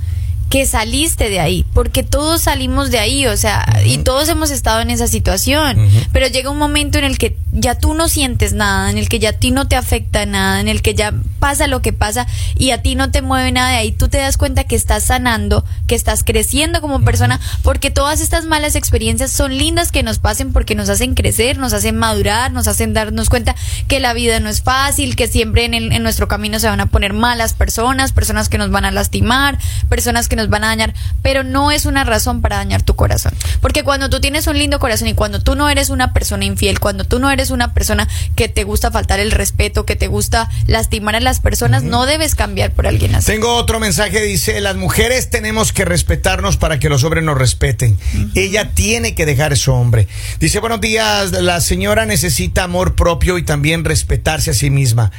que 0.51 0.65
saliste 0.65 1.29
de 1.29 1.39
ahí, 1.39 1.65
porque 1.73 2.03
todos 2.03 2.41
salimos 2.41 2.91
de 2.91 2.99
ahí, 2.99 3.25
o 3.25 3.37
sea, 3.37 3.65
y 3.85 3.99
todos 3.99 4.27
hemos 4.29 4.51
estado 4.51 4.81
en 4.81 4.89
esa 4.91 5.07
situación, 5.07 5.77
pero 6.11 6.27
llega 6.27 6.49
un 6.51 6.57
momento 6.57 6.97
en 6.99 7.05
el 7.05 7.17
que 7.17 7.37
ya 7.53 7.75
tú 7.75 7.93
no 7.93 8.07
sientes 8.09 8.51
nada, 8.53 8.89
en 8.91 8.97
el 8.97 9.07
que 9.09 9.17
ya 9.19 9.29
a 9.29 9.33
ti 9.33 9.51
no 9.51 9.67
te 9.69 9.75
afecta 9.77 10.25
nada, 10.25 10.59
en 10.59 10.67
el 10.67 10.81
que 10.81 10.93
ya 10.93 11.13
pasa 11.39 11.67
lo 11.67 11.81
que 11.81 11.93
pasa 11.93 12.27
y 12.57 12.71
a 12.71 12.81
ti 12.81 12.95
no 12.95 13.11
te 13.11 13.21
mueve 13.21 13.51
nada 13.53 13.69
de 13.71 13.77
ahí, 13.77 13.91
tú 13.93 14.09
te 14.09 14.17
das 14.17 14.35
cuenta 14.37 14.65
que 14.65 14.75
estás 14.75 15.05
sanando, 15.05 15.63
que 15.87 15.95
estás 15.95 16.23
creciendo 16.25 16.81
como 16.81 17.01
persona, 17.01 17.39
porque 17.63 17.89
todas 17.89 18.19
estas 18.19 18.45
malas 18.45 18.75
experiencias 18.75 19.31
son 19.31 19.57
lindas 19.57 19.91
que 19.93 20.03
nos 20.03 20.19
pasen 20.19 20.51
porque 20.51 20.75
nos 20.75 20.89
hacen 20.89 21.15
crecer, 21.15 21.57
nos 21.57 21.71
hacen 21.71 21.95
madurar, 21.97 22.51
nos 22.51 22.67
hacen 22.67 22.93
darnos 22.93 23.29
cuenta 23.29 23.55
que 23.87 24.01
la 24.01 24.11
vida 24.13 24.39
no 24.41 24.49
es 24.49 24.61
fácil, 24.61 25.15
que 25.15 25.27
siempre 25.29 25.63
en, 25.63 25.73
el- 25.73 25.93
en 25.93 26.03
nuestro 26.03 26.27
camino 26.27 26.59
se 26.59 26.67
van 26.67 26.81
a 26.81 26.87
poner 26.87 27.13
malas 27.13 27.53
personas, 27.53 28.11
personas 28.11 28.49
que 28.49 28.57
nos 28.57 28.69
van 28.69 28.83
a 28.85 28.91
lastimar, 28.91 29.57
personas 29.89 30.27
que 30.27 30.35
nos 30.35 30.40
van 30.49 30.63
a 30.63 30.67
dañar, 30.67 30.93
pero 31.21 31.43
no 31.43 31.71
es 31.71 31.85
una 31.85 32.03
razón 32.03 32.41
para 32.41 32.57
dañar 32.57 32.81
tu 32.83 32.95
corazón. 32.95 33.33
Porque 33.61 33.83
cuando 33.83 34.09
tú 34.09 34.19
tienes 34.19 34.47
un 34.47 34.57
lindo 34.57 34.79
corazón 34.79 35.07
y 35.07 35.13
cuando 35.13 35.41
tú 35.41 35.55
no 35.55 35.69
eres 35.69 35.89
una 35.89 36.13
persona 36.13 36.45
infiel, 36.45 36.79
cuando 36.79 37.03
tú 37.03 37.19
no 37.19 37.31
eres 37.31 37.51
una 37.51 37.73
persona 37.73 38.07
que 38.35 38.47
te 38.47 38.63
gusta 38.63 38.91
faltar 38.91 39.19
el 39.19 39.31
respeto, 39.31 39.85
que 39.85 39.95
te 39.95 40.07
gusta 40.07 40.49
lastimar 40.67 41.15
a 41.15 41.19
las 41.19 41.39
personas, 41.39 41.83
no 41.83 42.05
debes 42.05 42.35
cambiar 42.35 42.71
por 42.71 42.87
alguien 42.87 43.15
así. 43.15 43.27
Tengo 43.27 43.55
otro 43.55 43.79
mensaje, 43.79 44.21
dice, 44.21 44.59
las 44.61 44.75
mujeres 44.75 45.29
tenemos 45.29 45.73
que 45.73 45.85
respetarnos 45.85 46.57
para 46.57 46.79
que 46.79 46.89
los 46.89 47.03
hombres 47.03 47.23
nos 47.23 47.37
respeten. 47.37 47.97
Ella 48.35 48.71
tiene 48.73 49.15
que 49.15 49.25
dejar 49.25 49.53
eso, 49.53 49.73
hombre. 49.73 50.07
Dice, 50.39 50.59
buenos 50.59 50.81
días, 50.81 51.31
la 51.31 51.61
señora 51.61 52.05
necesita 52.05 52.63
amor 52.63 52.95
propio 52.95 53.37
y 53.37 53.43
también 53.43 53.85
respetarse 53.85 54.51
a 54.51 54.53
sí 54.53 54.69
misma. 54.69 55.11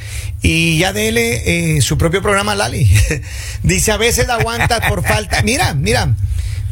Y 0.43 0.79
ya 0.79 0.93
dele 0.93 1.77
eh, 1.77 1.81
su 1.83 1.99
propio 1.99 2.23
programa, 2.23 2.55
Lali. 2.55 2.91
dice, 3.63 3.93
a 3.93 3.97
veces 3.97 4.29
aguantas 4.29 4.81
por 4.89 5.03
falta... 5.15 5.43
Mira, 5.43 5.75
mira. 5.75 6.15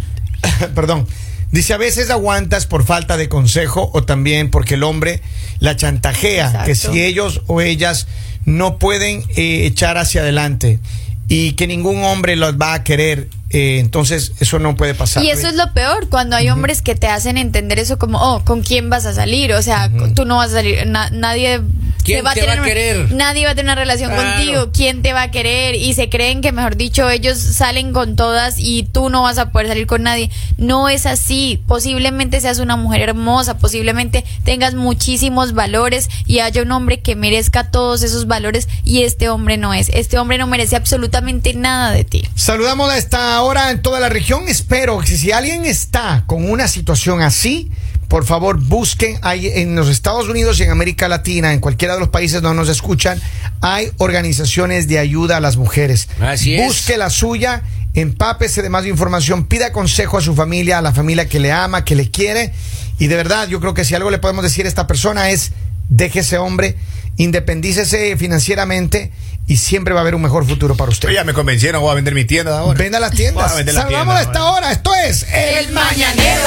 Perdón. 0.75 1.07
Dice, 1.53 1.75
a 1.75 1.79
veces 1.79 2.11
aguantas 2.11 2.67
por 2.67 2.85
falta 2.85 3.17
de 3.17 3.29
consejo 3.29 3.91
o 3.93 4.05
también 4.05 4.51
porque 4.51 4.75
el 4.75 4.85
hombre 4.85 5.21
la 5.59 5.75
chantajea, 5.75 6.47
Exacto. 6.47 6.67
que 6.67 6.75
si 6.77 7.03
ellos 7.03 7.43
o 7.49 7.61
ellas 7.61 8.07
no 8.45 8.79
pueden 8.79 9.25
eh, 9.37 9.67
echar 9.67 9.99
hacia 9.99 10.21
adelante 10.21 10.79
y 11.27 11.53
que 11.53 11.67
ningún 11.67 12.05
hombre 12.05 12.37
los 12.37 12.55
va 12.55 12.75
a 12.75 12.85
querer, 12.85 13.29
eh, 13.51 13.79
entonces 13.81 14.33
eso 14.39 14.61
no 14.61 14.77
puede 14.77 14.95
pasar. 14.95 15.25
Y 15.25 15.31
eso 15.31 15.49
es 15.49 15.55
lo 15.55 15.73
peor, 15.73 16.09
cuando 16.09 16.37
hay 16.37 16.49
hombres 16.51 16.83
que 16.83 16.95
te 16.95 17.09
hacen 17.09 17.37
entender 17.37 17.81
eso 17.81 17.99
como, 17.99 18.19
oh, 18.21 18.45
¿con 18.45 18.63
quién 18.63 18.89
vas 18.89 19.05
a 19.07 19.13
salir? 19.13 19.53
O 19.53 19.63
sea, 19.63 19.91
tú 20.15 20.25
no 20.25 20.37
vas 20.37 20.51
a 20.51 20.55
salir, 20.55 20.87
na- 20.87 21.11
nadie... 21.11 21.61
¿Quién 22.03 22.19
te 22.19 22.23
va 22.23 22.31
a 22.31 22.35
tener- 22.35 22.63
querer? 22.63 23.13
Nadie 23.13 23.45
va 23.45 23.53
a 23.53 23.55
tener 23.55 23.67
una 23.67 23.75
relación 23.75 24.11
Claro. 24.11 24.31
contigo. 24.37 24.71
¿Quién 24.73 25.03
te 25.03 25.13
va 25.13 25.23
a 25.23 25.31
querer? 25.31 25.75
Y 25.75 25.95
se 25.95 26.09
creen 26.09 26.41
que, 26.41 26.53
mejor 26.53 26.77
dicho, 26.77 27.09
ellos 27.11 27.39
salen 27.39 27.93
con 27.93 28.17
todas 28.17 28.55
y 28.59 28.85
tú 28.85 29.09
no 29.11 29.23
vas 29.23 29.39
a 29.39 29.51
poder 29.51 29.69
salir 29.69 29.87
con 29.87 30.03
nadie. 30.03 30.31
No 30.57 30.89
es 30.89 31.07
así. 31.07 31.63
Posiblemente 31.67 32.41
seas 32.41 32.59
una 32.59 32.77
mujer 32.77 33.03
hermosa, 33.03 33.59
posiblemente 33.59 34.25
tengas 34.45 34.75
muchísimos 34.75 35.53
valores 35.55 36.09
y 36.27 36.41
haya 36.41 36.63
un 36.63 36.73
hombre 36.73 37.01
que 37.01 37.17
merezca 37.17 37.71
todos 37.71 38.03
esos 38.03 38.27
valores 38.27 38.69
y 38.85 39.03
este 39.03 39.29
hombre 39.29 39.57
no 39.57 39.75
es. 39.75 39.89
Este 39.91 40.19
hombre 40.19 40.39
no 40.39 40.47
merece 40.47 40.77
absolutamente 40.77 41.55
nada 41.55 41.91
de 41.93 42.05
ti. 42.05 42.23
Saludamos 42.35 42.91
a 42.91 42.99
esta 42.99 43.41
hora 43.43 43.71
en 43.71 43.83
toda 43.83 44.01
la 44.01 44.09
región. 44.09 44.49
Espero 44.49 44.99
que 45.01 45.17
si 45.17 45.33
alguien 45.33 45.65
está 45.65 46.25
con 46.27 46.49
una 46.51 46.69
situación 46.69 47.23
así, 47.23 47.71
por 48.11 48.25
favor 48.25 48.59
busquen 48.59 49.19
ahí 49.23 49.47
en 49.47 49.77
los 49.77 49.89
Estados 49.89 50.29
Unidos 50.29 50.59
y 50.59 50.65
en 50.65 50.71
América 50.71 51.07
Latina, 51.07 51.53
en 51.53 51.61
cualquiera 51.61 51.95
de 51.95 52.01
los 52.01 52.09
países 52.09 52.43
donde 52.43 52.57
nos 52.57 52.69
escuchan, 52.69 53.23
hay 53.61 53.93
organizaciones 53.99 54.89
de 54.89 54.99
ayuda 54.99 55.37
a 55.37 55.41
las 55.41 55.57
mujeres. 55.57 56.09
Así 56.21 56.57
es. 56.57 56.67
Busque 56.67 56.99
la 56.99 57.09
suya, 57.09 57.63
empápese 57.95 58.63
de 58.63 58.69
más 58.69 58.85
información, 58.85 59.47
pida 59.47 59.71
consejo 59.71 60.19
a 60.19 60.23
su 60.23 60.35
familia, 60.35 60.79
a 60.79 60.83
la 60.83 60.93
familia 60.93 61.29
que 61.29 61.39
le 61.39 61.53
ama, 61.53 61.85
que 61.85 61.95
le 61.95 62.11
quiere. 62.11 62.53
Y 62.99 63.07
de 63.07 63.15
verdad, 63.15 63.47
yo 63.47 63.61
creo 63.61 63.75
que 63.75 63.85
si 63.85 63.95
algo 63.95 64.11
le 64.11 64.19
podemos 64.19 64.43
decir 64.43 64.67
a 64.67 64.69
esta 64.69 64.89
persona 64.89 65.31
es, 65.31 65.53
deje 65.89 66.19
ese 66.19 66.37
hombre, 66.37 66.75
independícese 67.17 68.17
financieramente 68.17 69.13
y 69.51 69.57
siempre 69.57 69.93
va 69.93 69.99
a 69.99 70.03
haber 70.03 70.15
un 70.15 70.23
mejor 70.23 70.47
futuro 70.47 70.77
para 70.77 70.93
usted. 70.93 71.09
Pero 71.09 71.19
ya 71.19 71.25
me 71.25 71.33
convencieron, 71.35 71.81
voy 71.81 71.91
a 71.91 71.95
vender 71.95 72.15
mi 72.15 72.25
tienda 72.25 72.57
ahora. 72.57 72.79
Venda 72.79 73.01
las 73.01 73.11
tiendas. 73.11 73.53
Salgamos 73.53 74.15
a 74.15 74.23
esta 74.23 74.45
hora. 74.45 74.71
Esto 74.71 74.93
es 74.95 75.27
El 75.29 75.73
Mañanero. 75.73 76.43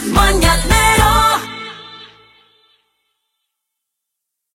El 0.00 0.10
Mañanero. 0.10 0.93